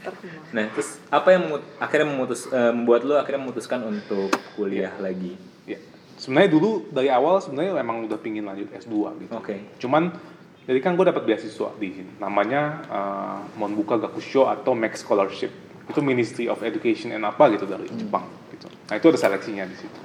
[0.01, 4.89] terkenal Nah, terus apa yang memut- akhirnya memutus eh, membuat lu akhirnya memutuskan untuk kuliah
[4.97, 5.37] lagi?
[5.63, 5.77] Ya.
[6.17, 9.31] Sebenarnya dulu dari awal sebenarnya emang udah pingin lanjut S2 gitu.
[9.31, 9.55] Oke.
[9.77, 10.13] Cuman
[10.61, 12.11] jadi kan gue dapat beasiswa di sini.
[12.17, 15.49] Namanya uh, Monbuka Gakusho atau Max Scholarship.
[15.85, 18.65] Itu Ministry of Education and apa gitu dari Jepang gitu.
[18.87, 19.99] Nah, itu ada seleksinya di situ.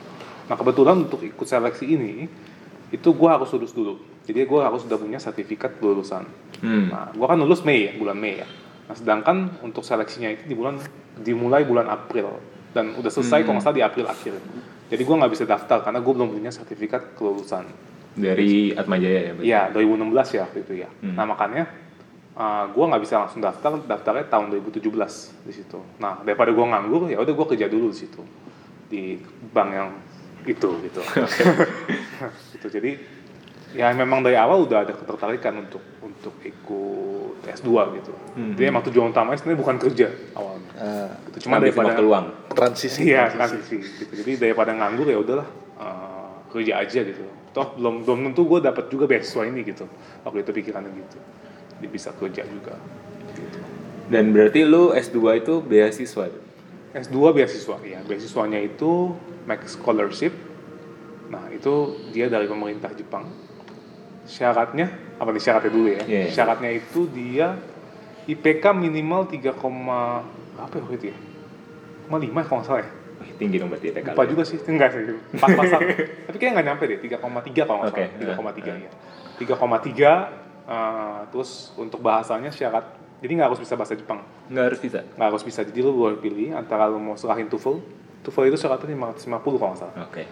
[0.47, 2.31] Nah, kebetulan untuk ikut seleksi ini
[2.95, 3.99] itu gue harus lulus dulu.
[4.27, 6.27] Jadi gue harus sudah punya sertifikat kelulusan.
[6.63, 6.91] Hmm.
[6.91, 8.49] Nah, gue kan lulus Mei ya, bulan Mei ya.
[8.87, 10.79] Nah, sedangkan untuk seleksinya itu di bulan
[11.19, 12.39] dimulai bulan April
[12.77, 14.35] dan udah selesai kalau nggak salah di April akhir.
[14.87, 17.67] Jadi gue nggak bisa daftar karena gue belum punya sertifikat kelulusan.
[18.17, 19.33] Dari Atmajaya ya?
[19.43, 20.89] Iya, 2016 ya waktu itu ya.
[21.03, 21.17] Hmm.
[21.19, 21.65] Nah makanya
[22.37, 24.85] uh, gue nggak bisa langsung daftar, daftarnya tahun 2017
[25.43, 25.81] di situ.
[25.99, 28.23] Nah daripada gue nganggur, ya udah gue kerja dulu di situ
[28.87, 29.19] di
[29.51, 29.91] bank yang
[30.47, 31.01] itu gitu.
[32.57, 32.67] gitu.
[32.71, 32.91] Jadi
[33.77, 38.13] ya memang dari awal udah ada ketertarikan untuk untuk ikut S2 gitu.
[38.39, 38.55] Hmm.
[38.57, 40.71] Jadi emang tujuan utamanya sebenarnya bukan kerja awalnya.
[40.79, 41.53] Ah, Gitu.
[41.53, 42.27] Cuma daripada waktu luang.
[42.57, 43.13] transisi.
[43.13, 44.13] Iya transisi gitu.
[44.25, 47.21] Jadi daripada nganggur ya udahlah uh, kerja aja gitu.
[47.53, 49.85] Toh belum belum tentu gue dapat juga beasiswa ini gitu.
[50.25, 51.19] Waktu itu pikirannya gitu.
[51.77, 52.81] Jadi bisa kerja juga.
[53.37, 53.59] Gitu.
[54.09, 56.33] Dan berarti lu S2 itu beasiswa?
[56.97, 58.01] S2 beasiswa ya.
[58.09, 59.13] Beasiswanya itu
[59.45, 60.33] Max Scholarship.
[61.29, 63.29] Nah itu dia dari pemerintah Jepang.
[64.25, 66.03] Syaratnya apa nih syaratnya dulu ya?
[66.09, 66.33] Iya, iya.
[66.33, 67.61] Syaratnya itu dia
[68.27, 69.55] IPK minimal 3,
[70.59, 71.17] apa ya itu ya?
[72.11, 72.91] 5 kalau nggak salah ya?
[73.39, 74.09] Tinggi dong berarti IPK.
[74.17, 74.31] Lupa lu.
[74.35, 75.03] juga sih, enggak sih.
[75.39, 75.81] Pas-pasan.
[76.27, 78.11] Tapi kayaknya nggak nyampe deh, 3,3 kalau nggak salah.
[78.35, 78.91] 3,3 ah, ya.
[79.37, 84.21] 3,3 uh, terus untuk bahasanya syarat jadi nggak harus bisa bahasa Jepang.
[84.53, 85.01] Nggak harus bisa?
[85.17, 85.61] Nggak harus bisa.
[85.65, 87.81] Jadi lu boleh pilih antara lu mau serahin TOEFL.
[88.21, 89.95] TOEFL itu syaratnya 550 kalau nggak salah.
[90.05, 90.25] Oke.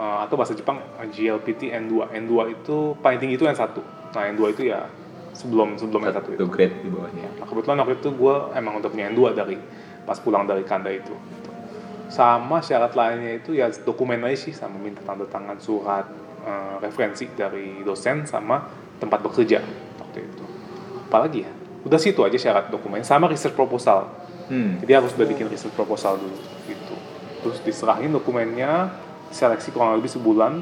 [0.00, 2.08] Uh, atau bahasa Jepang uh, GLPT N2.
[2.16, 3.76] N2 itu paling tinggi itu N1.
[4.16, 4.88] Nah, N2 itu ya
[5.36, 6.40] sebelum sebelum N1 itu.
[6.40, 7.28] Satu grade di bawahnya.
[7.36, 9.56] Nah, kebetulan waktu itu gue emang udah punya N2 dari
[10.08, 11.12] pas pulang dari Kanda itu.
[12.08, 16.10] Sama syarat lainnya itu ya dokumen aja sih, sama minta tanda tangan surat
[16.42, 18.66] eh, referensi dari dosen sama
[18.98, 19.62] tempat bekerja
[20.02, 20.44] waktu itu.
[21.06, 21.59] Apalagi ya?
[21.86, 23.00] Udah sih itu aja syarat dokumen.
[23.04, 24.10] Sama research proposal.
[24.50, 24.82] Hmm.
[24.82, 26.94] Jadi harus udah bikin research proposal dulu gitu.
[27.40, 28.92] Terus diserahin dokumennya,
[29.32, 30.52] seleksi kurang lebih sebulan.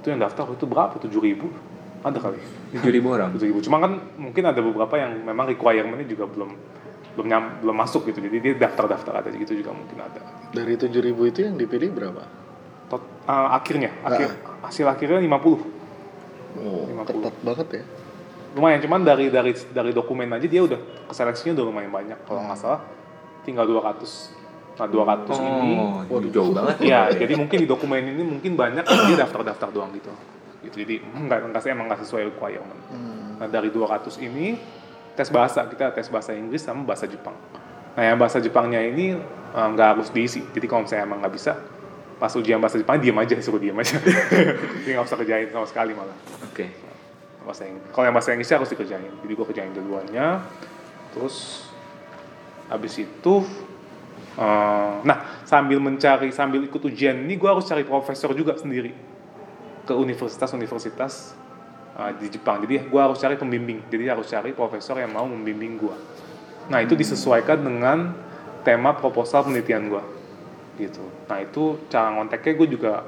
[0.00, 0.96] Itu yang daftar itu berapa?
[0.96, 1.52] 7 ribu?
[2.04, 2.36] Ada kali.
[2.76, 3.32] 7.000 orang.
[3.32, 6.52] 7000 cuma kan mungkin ada beberapa yang memang requirementnya juga belum
[7.14, 10.18] belum nyam, belum masuk gitu jadi dia daftar daftar ada gitu juga mungkin ada
[10.50, 12.26] Dari 7000 itu yang dipilih berapa?
[12.90, 14.34] Tot, eh, akhirnya akhir
[14.66, 15.62] hasil akhirnya 50
[16.54, 17.06] Oh, 50.
[17.18, 17.84] ketat banget ya.
[18.54, 22.58] Lumayan cuman dari dari dari dokumen aja dia udah keseleksinya udah lumayan banyak kalau nggak
[22.58, 22.80] salah
[23.42, 24.00] tinggal 200
[24.74, 25.70] nah 200 ini
[26.10, 29.68] Oh, itu jauh banget ya jadi mungkin di dokumen ini mungkin banyak dia daftar daftar
[29.70, 30.10] doang gitu
[30.66, 33.14] gitu jadi nggak nggak emang nggak sesuai requirement Hmm.
[33.38, 34.54] Nah dari 200 ini
[35.14, 37.34] tes bahasa kita tes bahasa Inggris sama bahasa Jepang.
[37.94, 40.42] Nah yang bahasa Jepangnya ini eh, nggak harus diisi.
[40.54, 41.52] Jadi kalau misalnya emang nggak bisa
[42.18, 43.98] pas ujian bahasa Jepang diam aja suruh diam aja.
[44.82, 46.14] Jadi nggak usah kerjain sama sekali malah
[46.46, 46.93] Oke.
[47.44, 47.88] Bahasa Inggris.
[47.92, 49.12] Kalau yang bahasa Inggrisnya harus dikerjain.
[49.22, 50.26] Jadi gua kerjain duluannya.
[51.14, 51.68] Terus
[52.72, 53.34] habis itu
[54.40, 58.90] eh, nah sambil mencari sambil ikut ujian ini gua harus cari profesor juga sendiri
[59.84, 61.36] ke universitas-universitas
[62.00, 62.64] uh, di Jepang.
[62.64, 63.84] Jadi gua harus cari pembimbing.
[63.92, 65.96] Jadi harus cari profesor yang mau membimbing gua.
[66.72, 68.16] Nah itu disesuaikan dengan
[68.64, 70.02] tema proposal penelitian gua.
[70.80, 71.04] Gitu.
[71.30, 73.06] Nah itu cara ngonteknya gue juga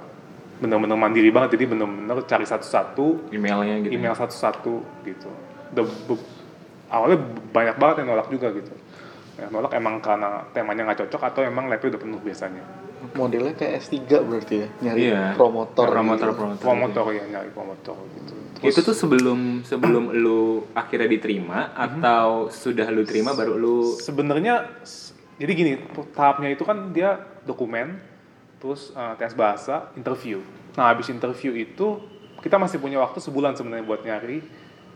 [0.57, 1.57] bener-bener mandiri banget.
[1.57, 3.93] Jadi bener-bener cari satu-satu, Emailnya gitu.
[3.93, 5.31] email satu-satu gitu.
[5.73, 6.27] Udah be-
[6.89, 7.19] awalnya
[7.51, 8.73] banyak banget yang nolak juga gitu.
[9.37, 12.65] Yang nolak emang karena temanya nggak cocok atau emang labnya udah penuh biasanya.
[13.13, 15.23] Modelnya kayak S3 berarti ya, nyari Iya.
[15.37, 15.85] promotor.
[15.87, 16.39] Promotor, gitu.
[16.39, 16.65] promotor.
[16.65, 18.35] Promotor ya nyari promotor gitu.
[18.57, 21.77] Itu tuh sebelum sebelum lu akhirnya diterima Mhm.
[21.77, 24.65] atau sudah lu terima baru lu sebenarnya
[25.37, 25.73] jadi gini
[26.17, 27.15] tahapnya itu kan dia
[27.45, 28.01] dokumen
[28.63, 30.41] terus uh, tes bahasa interview
[30.77, 32.01] nah habis interview itu
[32.41, 34.45] kita masih punya waktu sebulan sebenarnya buat nyari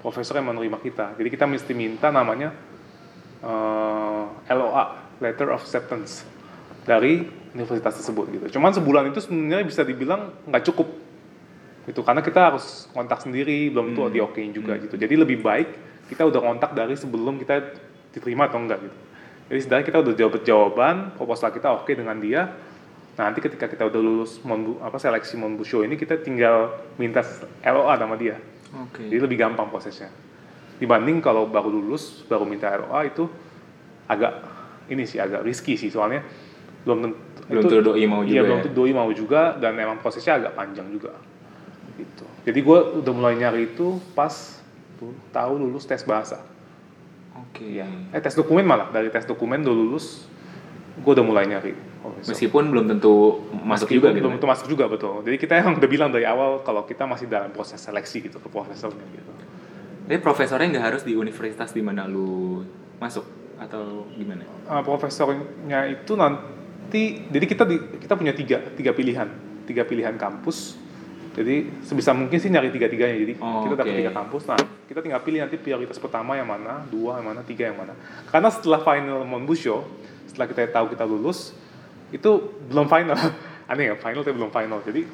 [0.00, 2.52] profesor yang menerima kita jadi kita mesti minta namanya
[3.44, 4.84] uh, LOA
[5.20, 6.24] letter of acceptance
[6.84, 10.88] dari universitas tersebut gitu cuman sebulan itu sebenarnya bisa dibilang nggak cukup
[11.88, 14.14] Itu karena kita harus kontak sendiri, belum tentu Hmm.
[14.14, 14.94] diokein juga gitu.
[14.94, 15.68] Jadi lebih baik
[16.12, 17.72] kita udah kontak dari sebelum kita
[18.14, 18.96] diterima atau enggak gitu.
[19.50, 22.52] Jadi sebenarnya kita udah jawab jawaban, proposal kita oke dengan dia.
[23.20, 27.20] Nah, nanti ketika kita udah lulus Monbu, apa seleksi Monbusho ini kita tinggal minta
[27.60, 28.40] LOA sama dia.
[28.80, 29.04] Oke.
[29.04, 30.08] Jadi lebih gampang prosesnya.
[30.80, 33.28] Dibanding kalau baru lulus, baru minta LOA itu
[34.08, 34.40] agak
[34.88, 36.24] ini sih agak risky sih soalnya
[36.82, 38.62] belum tentu Belum itu- tentu doi mau Iya, juga belum ya?
[38.64, 41.12] tentu doi mau juga dan emang prosesnya agak panjang juga.
[42.00, 42.24] Gitu.
[42.48, 44.32] Jadi gue udah mulai nyari itu pas
[44.96, 46.40] tuh tahu lulus tes bahasa.
[47.36, 47.68] Oke.
[47.68, 47.84] Iya.
[48.10, 50.24] Eh tes dokumen malah dari tes dokumen udah lulus,
[51.00, 51.72] gue udah mulai nyari.
[52.00, 52.32] profesor.
[52.32, 54.24] Meskipun belum tentu masuk juga gitu.
[54.24, 55.20] belum tentu masuk juga betul.
[55.20, 58.48] Jadi kita emang udah bilang dari awal kalau kita masih dalam proses seleksi gitu ke
[58.48, 59.32] profesornya gitu.
[60.08, 62.64] Jadi profesornya nggak harus di universitas di mana lu
[62.96, 63.24] masuk
[63.60, 64.48] atau gimana?
[64.64, 69.28] Uh, profesornya itu nanti jadi kita di, kita punya tiga tiga pilihan
[69.68, 70.80] tiga pilihan kampus
[71.30, 74.00] jadi sebisa mungkin sih nyari tiga tiganya jadi Oh, kita dapat oke.
[74.02, 74.58] tiga kampus nah
[74.90, 77.94] kita tinggal pilih nanti prioritas pertama yang mana dua yang mana tiga yang mana
[78.26, 79.86] karena setelah final Monbusho
[80.40, 81.52] setelah kita tahu kita lulus
[82.08, 82.30] itu
[82.72, 83.12] belum final.
[83.70, 84.80] Aneh ya final tapi belum final.
[84.80, 85.04] Jadi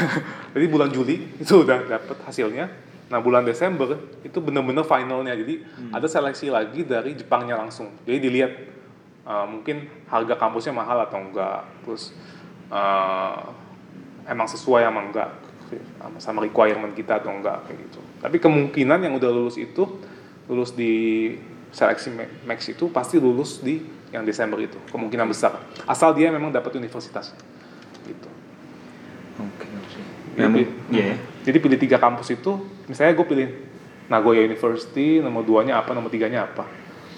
[0.58, 2.66] jadi bulan Juli itu udah dapat hasilnya.
[3.06, 3.94] Nah bulan Desember
[4.26, 5.38] itu bener-bener finalnya.
[5.38, 5.62] Jadi
[5.94, 7.94] ada seleksi lagi dari Jepangnya langsung.
[8.02, 8.52] Jadi dilihat
[9.22, 11.62] uh, mungkin harga kampusnya mahal atau enggak.
[11.86, 12.10] Terus
[12.66, 13.54] uh,
[14.26, 15.30] emang sesuai sama enggak.
[16.20, 18.00] Sama, requirement kita atau enggak kayak gitu.
[18.18, 19.88] Tapi kemungkinan yang udah lulus itu
[20.50, 20.92] lulus di
[21.72, 25.56] seleksi ma- max itu pasti lulus di yang Desember itu kemungkinan besar
[25.88, 27.32] asal dia memang dapat universitas
[28.04, 28.28] gitu
[29.40, 29.64] Oke.
[30.36, 31.16] Jadi, mu- pi- iya ya.
[31.48, 32.52] jadi pilih tiga kampus itu,
[32.84, 33.48] misalnya gue pilih
[34.12, 36.68] Nagoya University, nomor duanya apa, nomor tiganya apa.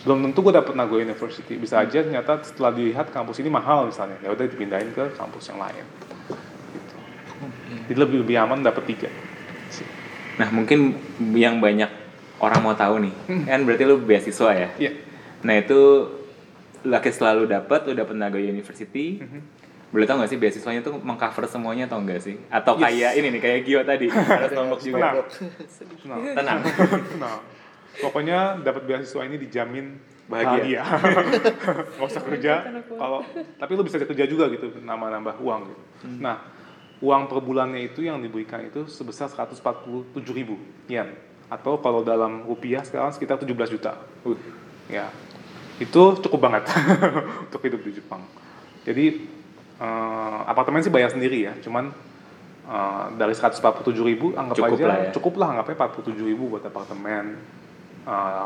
[0.07, 4.19] Belum tentu gue dapet Nagoya University, bisa aja ternyata setelah dilihat kampus ini mahal misalnya,
[4.23, 5.85] ya udah dipindahin ke kampus yang lain.
[6.75, 6.95] Gitu.
[7.91, 9.11] Jadi lebih lebih aman dapet tiga.
[10.39, 10.99] Nah mungkin
[11.35, 11.91] yang banyak
[12.43, 13.15] orang mau tahu nih,
[13.47, 14.69] kan berarti lu beasiswa ya.
[14.79, 14.93] Iya.
[15.43, 15.81] Nah itu
[16.85, 19.21] laki selalu dapat, lu dapat Nagoya University.
[19.89, 22.35] Boleh tau gak sih beasiswanya tuh mengcover semuanya atau enggak sih?
[22.51, 22.83] Atau Yes.
[22.85, 25.23] kayak ini nih, kayak Gio tadi, harus nombok juga.
[26.05, 26.61] Nah, Tenang.
[27.17, 27.37] nah,
[28.05, 29.87] pokoknya dapat beasiswa ini dijamin
[30.25, 30.83] Bahagia.
[30.83, 30.83] bahagia.
[32.01, 32.53] Gak usah kerja,
[32.91, 33.23] kalau
[33.55, 35.83] tapi lu bisa kerja juga gitu, nambah-nambah uang gitu.
[36.19, 36.43] Nah,
[36.99, 39.63] uang per bulannya itu yang diberikan itu sebesar 147
[40.33, 41.13] ribu yen.
[41.47, 43.95] Atau kalau dalam rupiah sekarang sekitar 17 juta.
[44.25, 44.35] Uh,
[44.85, 45.09] Ya,
[45.83, 46.71] itu cukup banget
[47.51, 48.23] untuk hidup di Jepang.
[48.87, 49.07] Jadi
[49.81, 51.91] eh, apartemen sih bayar sendiri ya, cuman
[52.69, 53.61] eh, dari 147
[54.05, 55.11] ribu anggap Cukup aja lah ya.
[55.11, 57.39] cukup lah anggapnya 47 ribu buat apartemen,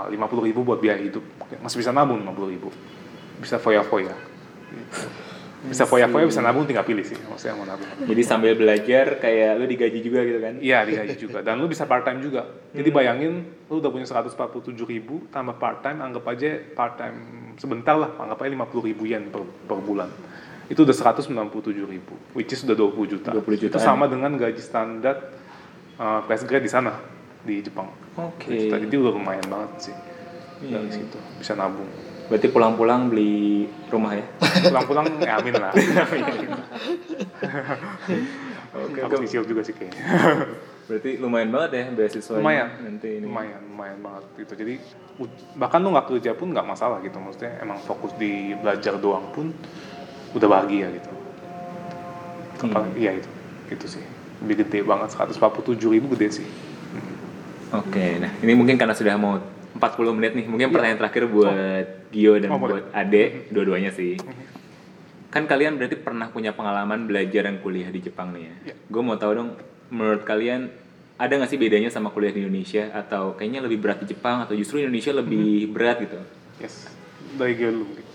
[0.09, 1.27] lima puluh ribu buat biaya hidup,
[1.59, 2.71] masih bisa nabung 50 ribu,
[3.43, 4.15] bisa foya-foya.
[5.59, 7.91] Bisa foya-foya, bisa nabung tinggal pilih sih, maksudnya mau nabung.
[8.07, 10.55] jadi sambil belajar kayak lu digaji juga gitu kan?
[10.63, 12.47] Iya digaji juga dan lu bisa part time juga.
[12.71, 14.39] Jadi bayangin lu udah punya 147
[14.87, 17.19] ribu tambah part time anggap aja part time
[17.59, 20.07] sebentar lah anggap aja 50 ribu yen per, per bulan.
[20.71, 21.35] Itu udah 197
[21.91, 23.31] ribu, which is udah 20 juta.
[23.35, 23.83] 20 Itu jutaan.
[23.83, 25.33] sama dengan gaji standar
[25.99, 26.95] uh, fresh grade di sana
[27.43, 27.91] di Jepang.
[28.15, 28.71] Oke.
[28.71, 29.97] Jadi udah lumayan banget sih
[30.63, 31.87] dari situ bisa nabung.
[32.29, 34.25] Berarti pulang-pulang beli rumah ya?
[34.71, 35.73] Pulang-pulang ya amin lah.
[38.79, 39.97] Oke, nyicil juga sih kayaknya.
[40.89, 43.29] Berarti lumayan banget ya beasiswa lumayan nanti ini.
[43.29, 44.75] lumayan lumayan banget gitu jadi
[45.53, 49.53] bahkan lu nggak kerja pun nggak masalah gitu maksudnya emang fokus di belajar doang pun
[50.33, 51.13] udah bahagia gitu
[52.59, 52.75] Hmm.
[52.75, 53.31] apalagi iya itu
[53.71, 54.03] itu sih
[54.43, 56.49] lebih gede banget 147 ribu gede sih
[57.69, 59.37] Oke, nah ini mungkin karena sudah mau
[59.79, 64.19] 40 menit nih, mungkin pertanyaan terakhir buat Gio dan Oh, buat Ade, dua-duanya sih.
[65.31, 68.55] Kan kalian berarti pernah punya pengalaman belajar dan kuliah di Jepang nih ya?
[68.73, 68.75] Iya.
[68.91, 69.51] Gue mau tahu dong,
[69.95, 70.73] menurut kalian
[71.19, 74.55] ada nggak sih bedanya sama kuliah di Indonesia atau kayaknya lebih berat di Jepang atau
[74.55, 76.19] justru Indonesia lebih berat gitu?
[76.59, 76.99] yes
[77.37, 78.07] dari gue dulu mungkin.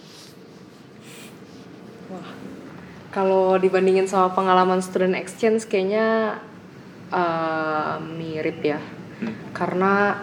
[3.13, 6.39] Kalau dibandingin sama pengalaman student exchange kayaknya
[7.13, 8.81] eh, mirip ya.
[9.53, 10.17] Karena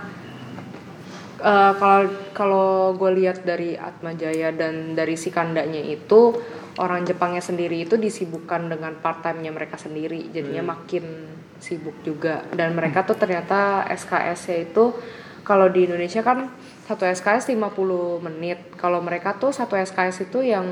[1.40, 2.00] eh, kalau
[2.36, 6.36] kalau gue lihat dari Atma Jaya dan dari si kandanya itu
[6.78, 11.28] orang Jepangnya sendiri itu disibukkan dengan part time-nya mereka sendiri, jadinya makin
[11.60, 12.46] sibuk juga.
[12.54, 14.96] Dan mereka tuh ternyata SKS-nya itu
[15.44, 16.48] kalau di Indonesia kan
[16.88, 18.58] satu SKS 50 menit.
[18.78, 20.66] Kalau mereka tuh satu SKS itu yang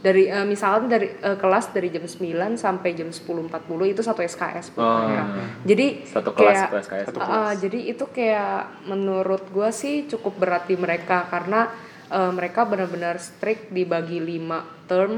[0.00, 4.72] dari eh, misalnya dari eh, kelas dari jam 9 sampai jam 10.40 itu satu SKS
[4.74, 5.04] Oh.
[5.04, 5.24] mereka.
[5.68, 7.04] Jadi Satu kelas, kayak.
[7.12, 11.68] Satu uh, uh, jadi itu kayak menurut gua sih cukup berat di mereka karena
[12.08, 15.12] uh, mereka benar-benar strict dibagi 5 term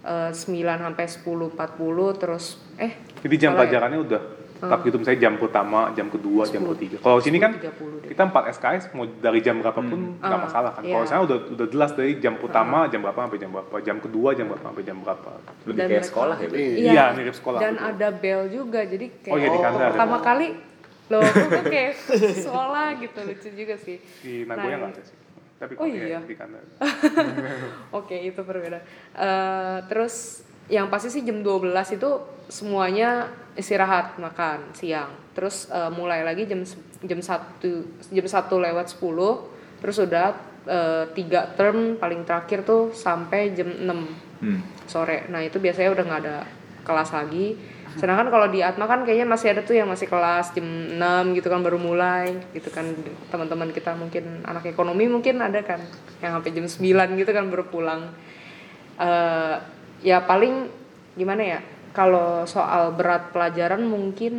[0.00, 0.40] eh, 9
[0.80, 3.56] sampai 10.40 terus eh Jadi jam ya?
[3.60, 4.22] pelajarannya udah
[4.60, 6.72] tetap gitu misalnya jam pertama, jam kedua, jam 10.
[6.74, 6.96] ketiga.
[6.98, 7.64] Kalau sini kan 10.30
[7.96, 8.08] deh.
[8.08, 10.82] kita 4 SKS mau dari jam berapapun nggak Ah, masalah kan.
[10.82, 10.92] iya.
[10.92, 14.28] Kalau sana udah udah jelas dari jam pertama jam berapa sampai jam berapa, jam kedua
[14.32, 15.30] jam berapa sampai jam berapa.
[15.64, 16.48] Lebih Dan kayak sekolah ya.
[16.50, 16.76] Iya.
[16.86, 17.88] Iya, mirip sekolah, Dan betul.
[17.88, 20.48] ada bel juga, jadi kayak Oh, iya, di ada pertama kali
[21.08, 21.92] loh kok kayak
[22.44, 23.96] sekolah gitu lucu juga sih.
[24.20, 25.16] Di Nagoya Nah, nggak ada sih.
[25.56, 26.18] Tapi Oh, ya, iya.
[26.22, 26.64] di.
[27.98, 28.80] Oke, itu perbedaan.
[29.12, 32.10] Eh, terus yang pasti sih jam 12 itu
[32.46, 33.26] semuanya
[33.58, 35.10] istirahat makan siang.
[35.34, 36.62] Terus eh, mulai lagi jam
[37.02, 37.60] jam 1
[38.14, 40.26] jam 1 lewat 10 terus udah
[40.64, 44.64] eh, tiga term paling terakhir tuh sampai jam 6 Hmm.
[44.88, 45.28] sore.
[45.28, 46.36] Nah, itu biasanya udah nggak ada
[46.80, 47.60] kelas lagi.
[47.92, 50.64] Sedangkan kalau di Atma kan kayaknya masih ada tuh yang masih kelas jam
[50.96, 52.88] 6 gitu kan baru mulai gitu kan
[53.28, 55.82] teman-teman kita mungkin anak ekonomi mungkin ada kan
[56.24, 58.08] yang sampai jam 9 gitu kan baru pulang.
[58.96, 59.56] Eh
[60.00, 60.68] ya paling
[61.14, 61.60] gimana ya?
[61.90, 64.32] Kalau soal berat pelajaran mungkin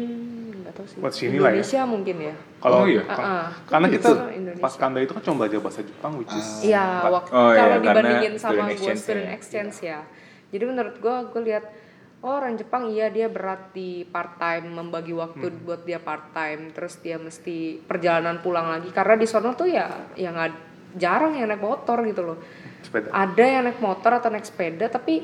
[0.57, 0.97] nggak tahu sih.
[0.97, 1.59] Buat sini lah ya.
[1.59, 2.35] Indonesia mungkin ya.
[2.57, 3.03] Kalau Oh, iya.
[3.03, 3.47] Ah, ah.
[3.65, 4.61] karena kita Indonesia.
[4.61, 7.11] pas Kanda itu kan cuma belajar bahasa Jepang which is Iya, empat.
[7.11, 9.33] waktu Oh, iya, kalau karena dibandingin sama student gue exchange student ya.
[9.33, 9.99] exchange ya.
[10.51, 11.63] Jadi menurut gue, gue lihat
[12.21, 15.65] oh orang Jepang iya dia berat di part time membagi waktu Hmm.
[15.65, 19.89] buat dia part time, terus dia mesti perjalanan pulang lagi karena di sono tuh ya
[20.13, 20.37] yang
[20.93, 22.37] jarang yang naik motor gitu loh.
[22.81, 23.09] sepeda.
[23.09, 25.21] Ada yang naik motor atau naik sepeda tapi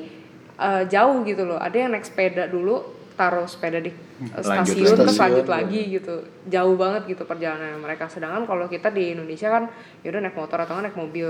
[0.58, 1.56] eh, jauh gitu loh.
[1.56, 2.82] Ada yang naik sepeda dulu
[3.14, 3.96] taruh sepeda di eh,
[4.36, 5.22] Lanjut stasiun terus lagi.
[5.24, 6.14] lanjut lagi gitu
[6.46, 9.66] jauh banget gitu perjalanan mereka sedangkan kalau kita di Indonesia kan
[10.00, 11.26] yaudah naik motor atau nggak naik mobil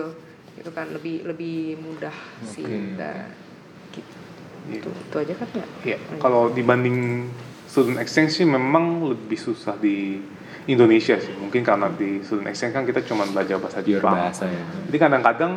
[0.52, 2.12] itu kan lebih lebih mudah
[2.44, 3.32] sih Dan
[3.90, 4.16] gitu
[4.68, 4.84] Iya.
[4.84, 7.24] itu, itu aja kan ya Iya, kalau dibanding
[7.64, 10.20] student exchange sih memang lebih susah di
[10.66, 11.32] Indonesia sih.
[11.32, 14.12] Mungkin karena di student exchange kan kita cuma belajar bahasa Jepang.
[14.12, 14.60] bahasa ya.
[14.84, 15.52] Jadi kadang-kadang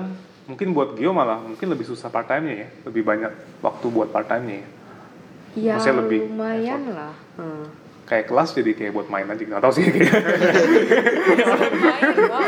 [0.51, 2.67] mungkin buat Gio malah mungkin lebih susah part time-nya ya.
[2.83, 3.31] Lebih banyak
[3.63, 4.67] waktu buat part time-nya ya.
[5.55, 7.65] ya Maksudnya lebih lumayan lah hmm.
[8.03, 9.39] Kayak kelas jadi kayak buat main aja.
[9.39, 10.11] Nggak tahu sih kayak
[12.27, 12.43] wow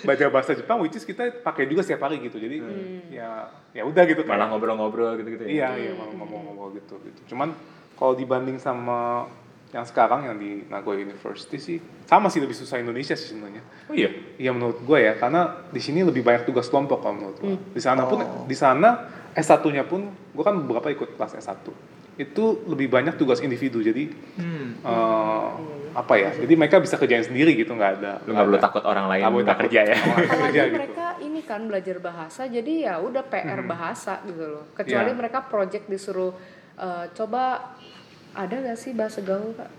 [0.00, 2.40] belajar bahasa Jepang which is kita pakai juga setiap hari gitu.
[2.40, 2.64] Jadi
[3.12, 5.68] ya ya udah gitu Malah ngobrol-ngobrol gitu-gitu ya.
[5.68, 7.36] Iya, iya, malah ngomong-ngomong gitu, gitu.
[7.36, 7.52] Cuman
[8.00, 9.28] kalau dibanding sama
[9.74, 13.58] yang sekarang yang di Nagoya University sih sama sih lebih susah Indonesia sih sebenarnya.
[13.90, 14.06] Oh iya.
[14.38, 17.58] Iya menurut gue ya, karena di sini lebih banyak tugas kelompok kalau menurut gue.
[17.74, 21.66] Di sana pun, di sana S1-nya pun, gue kan beberapa ikut kelas S1.
[22.14, 24.78] Itu lebih banyak tugas individu, jadi Hmm.
[24.78, 25.48] eh,
[25.90, 26.30] apa ya?
[26.30, 28.22] Jadi mereka bisa kerjain sendiri gitu, nggak ada.
[28.22, 29.96] Lu nggak perlu takut orang lain nggak kerja ya.
[29.98, 30.74] Apalagi gitu.
[30.78, 34.64] mereka ini kan belajar bahasa jadi ya udah PR bahasa gitu loh.
[34.70, 35.18] Kecuali Iya.
[35.18, 36.30] mereka project disuruh
[36.74, 37.74] eh, coba
[38.34, 39.70] ada gak sih bahasa gaul kak?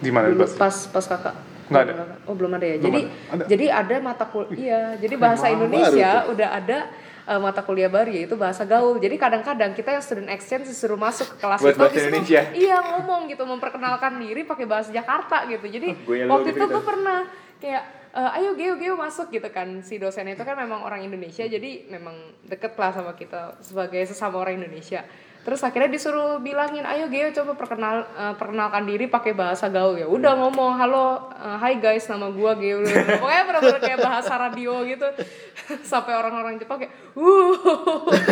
[0.00, 0.56] Di mana Dulu bahasa?
[0.56, 1.36] pas pas kakak
[1.66, 1.94] Nggak ada.
[2.30, 2.76] Oh belum ada ya.
[2.78, 3.34] Belum jadi ada.
[3.34, 3.44] Ada.
[3.50, 4.54] jadi ada mata kuliah.
[4.54, 4.82] Iya.
[5.02, 6.78] Jadi bahasa baru Indonesia udah ada
[7.26, 8.96] eh, mata kuliah baru yaitu bahasa gaul.
[9.02, 12.40] Jadi kadang-kadang kita yang student exchange disuruh masuk ke kelas Buat itu, bahasa itu, Indonesia.
[12.54, 15.66] Iya ngomong gitu memperkenalkan diri pakai bahasa Jakarta gitu.
[15.66, 15.88] Jadi
[16.30, 16.80] waktu gitu itu gue gitu.
[16.86, 17.18] pernah
[17.58, 17.82] kayak
[18.14, 21.90] eh, ayo Geo Geo masuk gitu kan si dosen itu kan memang orang Indonesia jadi
[21.90, 22.14] memang
[22.46, 25.02] deket lah sama kita sebagai sesama orang Indonesia
[25.46, 29.94] terus akhirnya disuruh bilangin ayo Geo coba perkenal eh, perkenalkan diri pakai bahasa gaul.
[29.94, 32.82] Ya udah ngomong halo eh, hai guys nama gua Geo.
[32.82, 35.06] Pokoknya bener-bener kayak bahasa radio gitu.
[35.94, 37.54] Sampai orang-orang Jepang kayak uh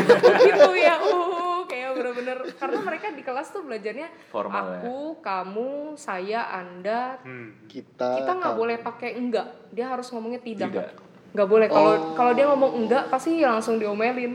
[0.51, 1.62] gitu ya uh.
[1.71, 4.67] Kayak bener-bener karena mereka di kelas tuh belajarnya Formal ya.
[4.83, 7.23] aku kamu saya anda.
[7.23, 7.62] Hmm.
[7.71, 9.71] Kita kita nggak boleh pakai enggak.
[9.71, 10.67] Dia harus ngomongnya tidak.
[10.67, 10.91] Tidak.
[11.31, 11.67] nggak boleh.
[11.71, 11.99] Kalau Oh.
[12.19, 14.35] kalau dia ngomong enggak pasti langsung diomelin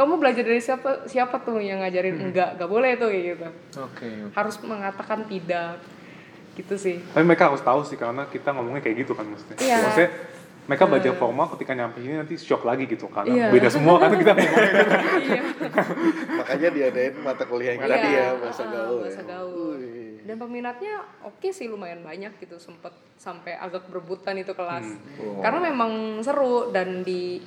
[0.00, 2.26] kamu belajar dari siapa siapa tuh yang ngajarin Hmm.
[2.26, 3.48] enggak nggak boleh tuh kayak gitu
[3.78, 4.08] Oke.
[4.30, 5.76] harus mengatakan tidak
[6.52, 9.56] gitu sih Tapi mereka harus tahu sih karena kita ngomongnya kayak gitu kan maksudnya.
[9.56, 9.76] Iya.
[9.82, 10.10] Maksudnya
[10.62, 13.46] mereka belajar formal ketika nyampe sini nanti shock lagi gitu karena Iya.
[13.50, 14.94] beda semua kan kita ngomongnya gitu.
[15.26, 15.40] iya
[16.32, 18.98] Makanya diadain mata kuliah yang Iya, tadi ya bahasa ah, gaul.
[19.00, 19.26] bahasa ya.
[19.28, 19.76] gaul.
[19.76, 20.08] Wih.
[20.20, 24.86] dan peminatnya oke sih lumayan banyak gitu sempet sampai agak berebutan itu kelas
[25.16, 25.40] Hmm.
[25.40, 27.40] karena memang seru dan di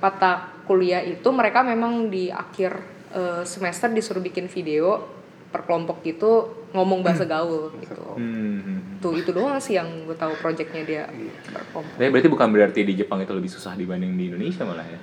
[0.00, 0.32] mata
[0.64, 2.72] kuliah itu mereka memang di akhir
[3.10, 5.02] eh, semester disuruh bikin video
[5.50, 6.30] per kelompok gitu
[6.70, 8.98] ngomong bahasa gaul gitu Hmm.
[8.98, 11.34] tuh itu doang sih yang gue tahu projectnya dia Iya.
[11.44, 14.86] per kelompok Tapi berarti bukan berarti di Jepang itu lebih susah dibanding di Indonesia malah
[14.86, 15.00] ya.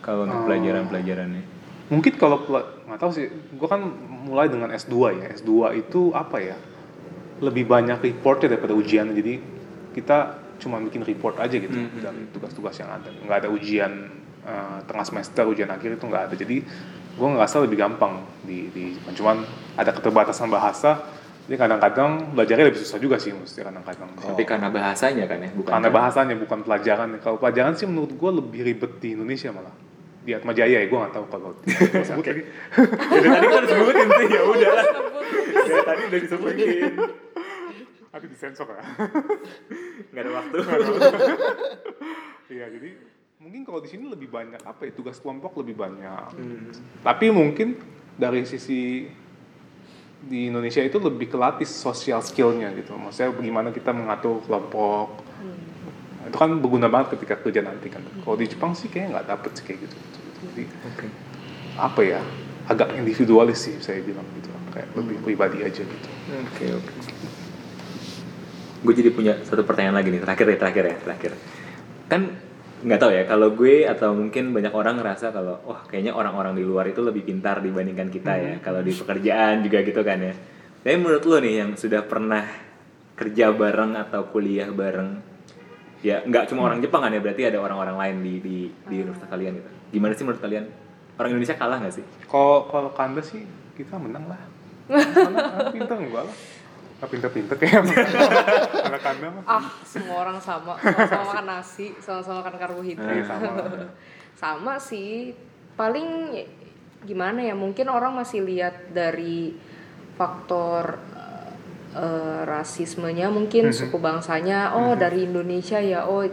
[0.00, 0.44] Kalau untuk Oh.
[0.44, 1.42] pelajaran-pelajarannya.
[1.86, 3.84] Mungkin kalau nggak tahu sih, gue kan
[4.24, 5.28] mulai dengan S2 ya.
[5.30, 6.56] S2 itu apa ya?
[7.38, 9.12] Lebih banyak reportnya daripada ujian.
[9.12, 9.36] Jadi
[9.92, 10.16] kita
[10.56, 12.00] cuma bikin report aja gitu Hmm.
[12.00, 13.12] dari tugas-tugas yang ada.
[13.12, 13.92] Nggak ada ujian
[14.44, 16.34] eh, tengah semester, ujian akhir itu nggak ada.
[16.34, 16.56] Jadi
[17.14, 19.42] gue ngerasa lebih gampang di, di cuman
[19.74, 21.00] ada keterbatasan bahasa.
[21.44, 24.08] Jadi kadang-kadang belajarnya lebih susah juga sih mesti kadang-kadang.
[24.16, 27.08] Tapi karena bahasanya kan ya, bukan Karena karena- bahasanya bukan pelajaran.
[27.18, 29.76] Kalau pelajaran sih menurut gue lebih ribet di Indonesia malah.
[30.24, 31.52] di Atma Jaya ya gue nggak tahu kalau
[32.08, 32.42] sebut lagi
[33.12, 34.86] Dari tadi kan disebutin sih, ya udah lah.
[35.52, 36.92] Dari tadi udah disebutin.
[38.08, 38.84] tapi disensor ya
[40.08, 40.56] Nggak ada waktu.
[42.48, 42.88] Iya jadi
[43.44, 46.32] mungkin kalau di sini lebih banyak apa ya tugas kelompok lebih banyak.
[47.04, 47.76] Tapi mungkin
[48.16, 49.04] dari sisi
[50.24, 52.96] di Indonesia itu lebih kelatih social skillnya gitu.
[52.96, 55.20] Maksudnya bagaimana kita mengatur kelompok.
[56.24, 58.00] Itu kan berguna banget ketika kerja nanti kan.
[58.24, 59.96] Kalau di Jepang sih kayaknya nggak dapet sih kayak gitu.
[60.48, 60.64] Jadi
[61.76, 62.24] apa ya
[62.64, 64.48] agak individualis sih saya bilang gitu.
[64.72, 66.08] Kayak lebih pribadi aja gitu.
[66.48, 66.92] Oke, oke.
[68.88, 71.32] Gue jadi punya satu pertanyaan lagi nih, terakhir ya, terakhir ya, terakhir.
[72.08, 72.22] Kan
[72.84, 76.64] nggak tahu ya, kalau gue atau mungkin banyak orang ngerasa kalau, wah kayaknya orang-orang di
[76.68, 80.34] luar itu lebih pintar dibandingkan kita ya, kalau di pekerjaan juga gitu kan ya.
[80.84, 82.44] Tapi menurut lo nih yang sudah pernah
[83.16, 85.16] kerja bareng atau kuliah bareng,
[86.04, 89.32] ya nggak cuma orang Jepang kan ya, berarti ada orang-orang lain di di di universitas
[89.32, 89.70] kalian gitu.
[89.96, 90.64] Gimana sih menurut kalian?
[91.16, 92.04] Orang Indonesia kalah nggak sih?
[92.28, 93.48] Kalau kalau Kanda sih
[93.80, 94.40] kita menang lah.
[94.92, 96.36] Karena pintar enggak lah.
[97.04, 97.84] Nggak pintar-pintar kayak
[98.88, 99.42] anak Kanda mah.
[99.46, 100.72] ah semua orang sama.
[100.74, 103.12] Sama-sama makan nasi sama-sama makan karbohidrat.
[103.12, 103.50] Iya, sama.
[104.40, 105.36] sama sih.
[105.74, 106.32] Paling
[107.02, 109.52] gimana ya mungkin orang masih lihat dari
[110.14, 111.50] faktor eh,
[111.94, 113.76] eh, rasismenya mungkin Mhm.
[113.76, 116.24] suku bangsanya oh dari Indonesia ya oh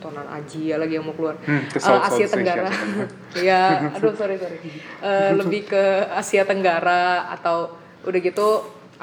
[0.00, 1.36] tonan Aji ya lagi yang mau keluar.
[1.38, 2.68] Hmm, ke Eh, South- Asia South Tenggara.
[3.34, 3.60] ya
[3.96, 4.56] aduh sorry sorry.
[5.02, 8.48] Eh, lebih ke Asia Tenggara atau udah gitu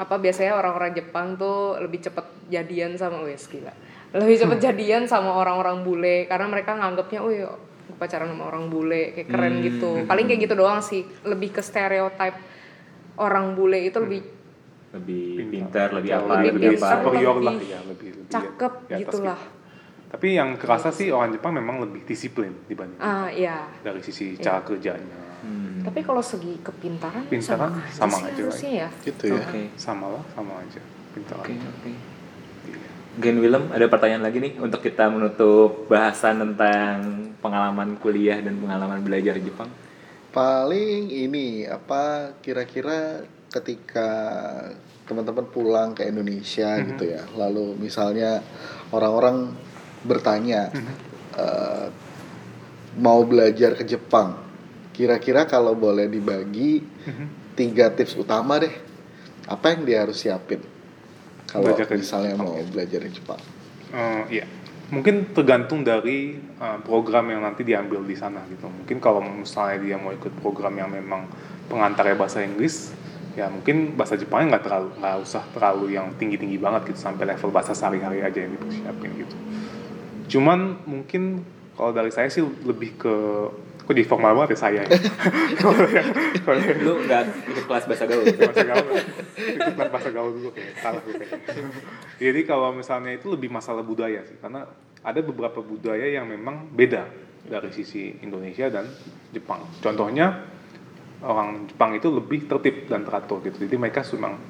[0.02, 3.70] apa biasanya orang-orang Jepang tuh lebih cepet jadian sama wes gila.
[4.12, 7.48] Lebih cepet jadian sama orang-orang bule karena mereka nganggapnya oh ya
[7.96, 10.02] pacaran sama orang bule kayak keren gitu.
[10.04, 12.34] paling kayak gitu doang sih lebih ke stereotype
[13.16, 14.22] orang bule itu lebih
[14.92, 16.96] Lebih pintar, lebih apa, Lebih lebih pintar, apa?
[17.00, 19.40] superior lebih lah ya lebih lebih cakep atas gitulah.
[19.40, 19.60] gitu.
[20.12, 24.60] Tapi yang kerasa sih orang Jepang memang lebih disiplin dibanding ah ya dari sisi cara
[24.60, 25.16] kerjanya.
[25.42, 25.82] Hmm.
[25.82, 29.42] tapi kalau segi kepintaran Pintaran sama, sama aja, sih aja, ya Gitu ya.
[29.42, 29.62] Oke.
[29.74, 30.78] Sama lah, sama aja.
[31.12, 31.42] Pintar.
[31.42, 31.90] Oke, oke.
[33.20, 36.96] Gen Willem, ada pertanyaan lagi nih untuk kita menutup bahasan tentang
[37.42, 39.68] pengalaman kuliah dan pengalaman belajar di Jepang.
[40.32, 43.20] Paling ini apa kira-kira
[43.52, 44.08] ketika
[45.04, 46.84] teman-teman pulang ke Indonesia Mhm.
[46.88, 47.20] gitu ya.
[47.36, 48.40] Lalu misalnya
[48.88, 49.52] orang-orang
[50.02, 50.72] bertanya
[51.32, 51.88] eh,
[52.96, 54.36] mau belajar ke Jepang.
[54.92, 57.26] Kira-kira kalau boleh dibagi Mhm.
[57.56, 58.72] tiga tips utama deh.
[59.44, 60.60] Apa yang dia harus siapin?
[61.48, 62.64] Kalau Belajar misalnya Jepang, mau ya.
[62.64, 63.40] belajar di Jepang.
[63.92, 64.46] Eh, iya.
[64.88, 68.68] Mungkin tergantung dari eh, program yang nanti diambil di sana gitu.
[68.68, 71.28] Mungkin kalau misalnya dia mau ikut program yang memang
[71.66, 72.92] pengantarnya bahasa Inggris,
[73.32, 77.24] ya mungkin bahasa Jepangnya nggak terlalu nggak usah terlalu yang tinggi tinggi banget gitu sampai
[77.26, 79.36] level bahasa sehari-hari aja yang dipersiapin gitu.
[80.28, 83.14] Cuman mungkin kalau dari saya sih lebih ke
[83.92, 84.96] kok jadi formal banget ya saya ya.
[86.88, 87.22] Lu nggak
[87.52, 88.24] ikut kelas bahasa gaul?
[88.24, 88.88] bahasa gaul.
[89.36, 91.12] Ikut bahasa gaul dulu kayak salah gue
[92.16, 94.64] jadi kalau misalnya itu lebih masalah budaya sih karena
[95.04, 97.04] ada beberapa budaya yang memang beda
[97.44, 98.88] dari sisi Indonesia dan
[99.28, 99.68] Jepang.
[99.84, 100.40] Contohnya
[101.20, 103.60] orang Jepang itu lebih tertib dan teratur gitu.
[103.60, 104.40] Jadi mereka memang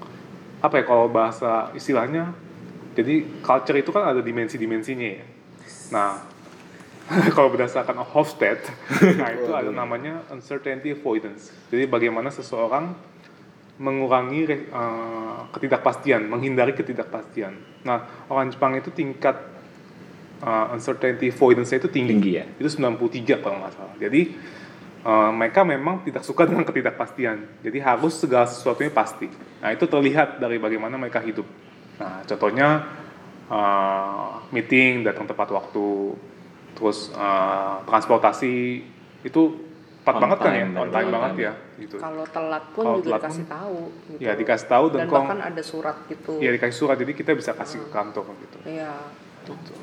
[0.62, 2.30] apa ya kalau bahasa istilahnya
[2.94, 5.26] jadi culture itu kan ada dimensi-dimensinya ya.
[5.90, 6.31] Nah
[7.36, 8.62] kalau berdasarkan Hofstede,
[9.20, 11.50] nah itu ada namanya uncertainty avoidance.
[11.68, 12.94] Jadi bagaimana seseorang
[13.82, 17.82] mengurangi eh, ketidakpastian, menghindari ketidakpastian.
[17.82, 19.34] Nah, orang Jepang itu tingkat
[20.44, 22.12] eh, uncertainty avoidance itu tinggi.
[22.14, 22.44] Tinggi ya?
[22.60, 23.96] Itu 93 kalau nggak salah.
[23.98, 24.20] Jadi
[25.02, 27.66] eh, mereka memang tidak suka dengan ketidakpastian.
[27.66, 29.26] Jadi harus segala sesuatunya pasti.
[29.58, 31.48] Nah, itu terlihat dari bagaimana mereka hidup.
[31.98, 32.68] Nah, contohnya
[33.50, 36.14] eh, meeting datang tepat waktu,
[36.72, 38.54] terus eh, transportasi
[39.22, 39.42] itu
[40.02, 41.44] tepat banget kan ya, time, on time on banget time.
[41.46, 41.96] ya, gitu.
[42.02, 43.78] kalau telat pun Kalau juga telat dikasih pun- tahu
[44.10, 44.18] gitu.
[44.18, 47.30] Ya dikasih tahu dan, dan kalau bahkan ada surat gitu ya dikasih surat jadi kita
[47.38, 48.58] bisa kasih ke kantor gitu.
[48.66, 48.92] Iya.
[49.46, 49.74] Gitu.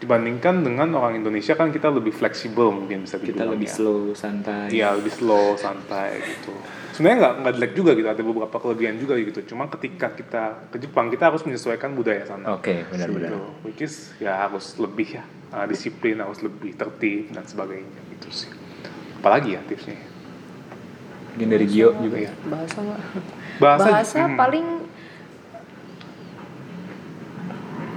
[0.00, 3.76] Dibandingkan dengan orang Indonesia kan kita lebih fleksibel mungkin bisa Kita dibilang lebih ya.
[3.76, 4.66] slow, santai.
[4.72, 6.56] Iya lebih slow, santai gitu.
[6.96, 9.44] Sebenarnya nggak nggak jelek juga gitu, ada beberapa kelebihan juga gitu.
[9.52, 12.56] Cuma ketika kita ke Jepang kita harus menyesuaikan budaya sana.
[12.56, 13.36] Oke, benar-benar.
[13.36, 13.40] Gitu.
[13.68, 18.50] Which is ya harus lebih ya uh, disiplin, harus lebih tertib dan sebagainya gitu sih.
[19.20, 20.00] Apalagi ya tipsnya?
[21.36, 22.32] Mungkin dari Gio juga ya.
[22.48, 22.80] bahasa
[23.60, 24.66] Bahasa, bahasa hmm, paling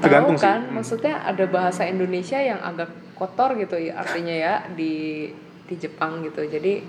[0.04, 0.46] Tergantung tahu sih.
[0.46, 0.74] kan Hmm.
[0.76, 5.30] maksudnya ada bahasa Indonesia yang agak kotor gitu ya artinya ya di
[5.64, 6.84] di Jepang gitu jadi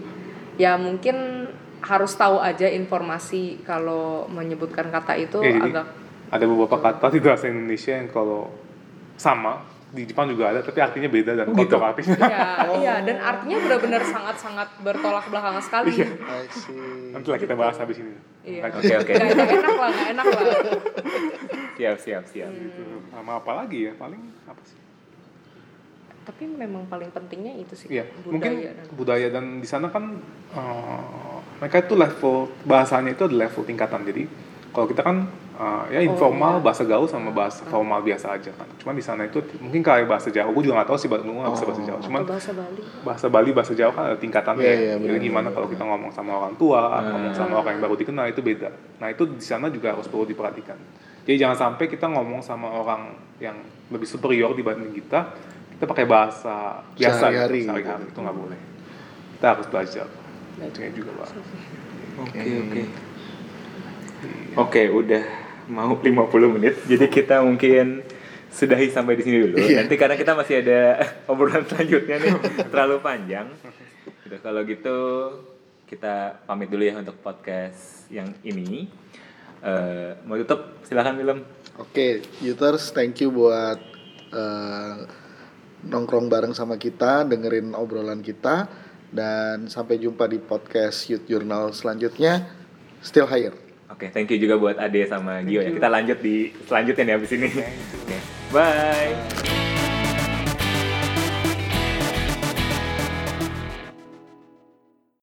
[0.54, 1.46] ya mungkin
[1.80, 5.86] harus tahu aja informasi kalau menyebutkan kata itu Ya, jadi agak
[6.26, 8.50] ada beberapa kata di bahasa Indonesia yang kalau
[9.14, 11.70] sama di Jepang juga ada tapi artinya beda dan Oh, gitu?
[11.70, 15.94] kotor artinya Iya, iya dan artinya benar-benar sangat-sangat bertolak belakang sekali.
[15.94, 16.10] Iya.
[17.12, 18.10] Nanti lah kita bahas habis ini
[18.42, 18.60] Iya.
[18.66, 18.80] Lanjut.
[18.82, 19.12] Oke, oke.
[19.14, 20.42] Nggak- nggak enak lah, nggak enak lah.
[21.74, 22.50] Siap, siap, siap.
[22.54, 22.82] Gitu.
[23.10, 24.78] sama apa lagi ya paling apa sih
[26.24, 30.16] Tapi memang paling pentingnya itu sih Iya, budaya mungkin dan budaya dan di sana kan
[30.56, 34.00] eh, mereka itu level bahasanya itu ada level tingkatan.
[34.08, 34.24] Jadi
[34.74, 36.64] kalau kita kan eh, ya informal iya.
[36.64, 38.66] bahasa gaul sama bahasa formal biasa aja kan.
[38.80, 41.54] Cuman di sana itu mungkin kayak bahasa Jawa, gue juga nggak tahu sih, gue nggak
[41.54, 41.98] bisa bahasa Jawa.
[42.02, 42.82] Cuman atau bahasa Bali.
[43.06, 44.64] bahasa Bali, bahasa Jawa kan ada tingkatannya.
[44.66, 44.94] Iya, ya.
[44.98, 48.26] iya, Jadi gimana kalau kita ngomong sama orang tua, ngomong sama orang yang baru dikenal
[48.32, 48.68] itu beda.
[48.98, 50.76] Nah itu di sana juga harus perlu diperhatikan.
[51.24, 53.56] Jadi jangan sampai kita ngomong sama orang yang
[53.88, 55.32] lebih superior dibanding kita,
[55.76, 57.72] kita pakai bahasa biasa Sehari-hari gitu, gitu.
[57.72, 58.58] sehari-hari itu nggak boleh.
[59.36, 60.06] Kita harus belajar.
[60.60, 61.28] Itu juga pak.
[62.28, 62.82] Oke, oke.
[64.54, 65.24] Oke, udah
[65.68, 66.74] mau 50 menit.
[66.86, 68.04] Jadi kita mungkin
[68.54, 69.56] sudahi sampai di sini dulu.
[69.58, 72.32] Nanti karena kita masih ada obrolan selanjutnya nih
[72.72, 73.50] terlalu panjang.
[74.24, 74.98] Gitu, kalau gitu
[75.90, 79.03] kita pamit dulu ya untuk podcast yang ini.
[79.64, 81.40] Eh, mau tutup silakan Willem.
[81.80, 83.80] Oke, Youters, thank you buat
[84.28, 84.96] eh,
[85.88, 88.68] nongkrong bareng sama kita, dengerin obrolan kita,
[89.08, 92.44] dan sampai jumpa di podcast Youth Journal selanjutnya.
[93.00, 93.56] Still higher.
[93.88, 95.72] Oke, thank you juga buat Ade sama Gio ya.
[95.72, 97.48] Kita lanjut di selanjutnya nih abis ini.
[98.04, 98.18] Oke,
[98.52, 99.73] bye.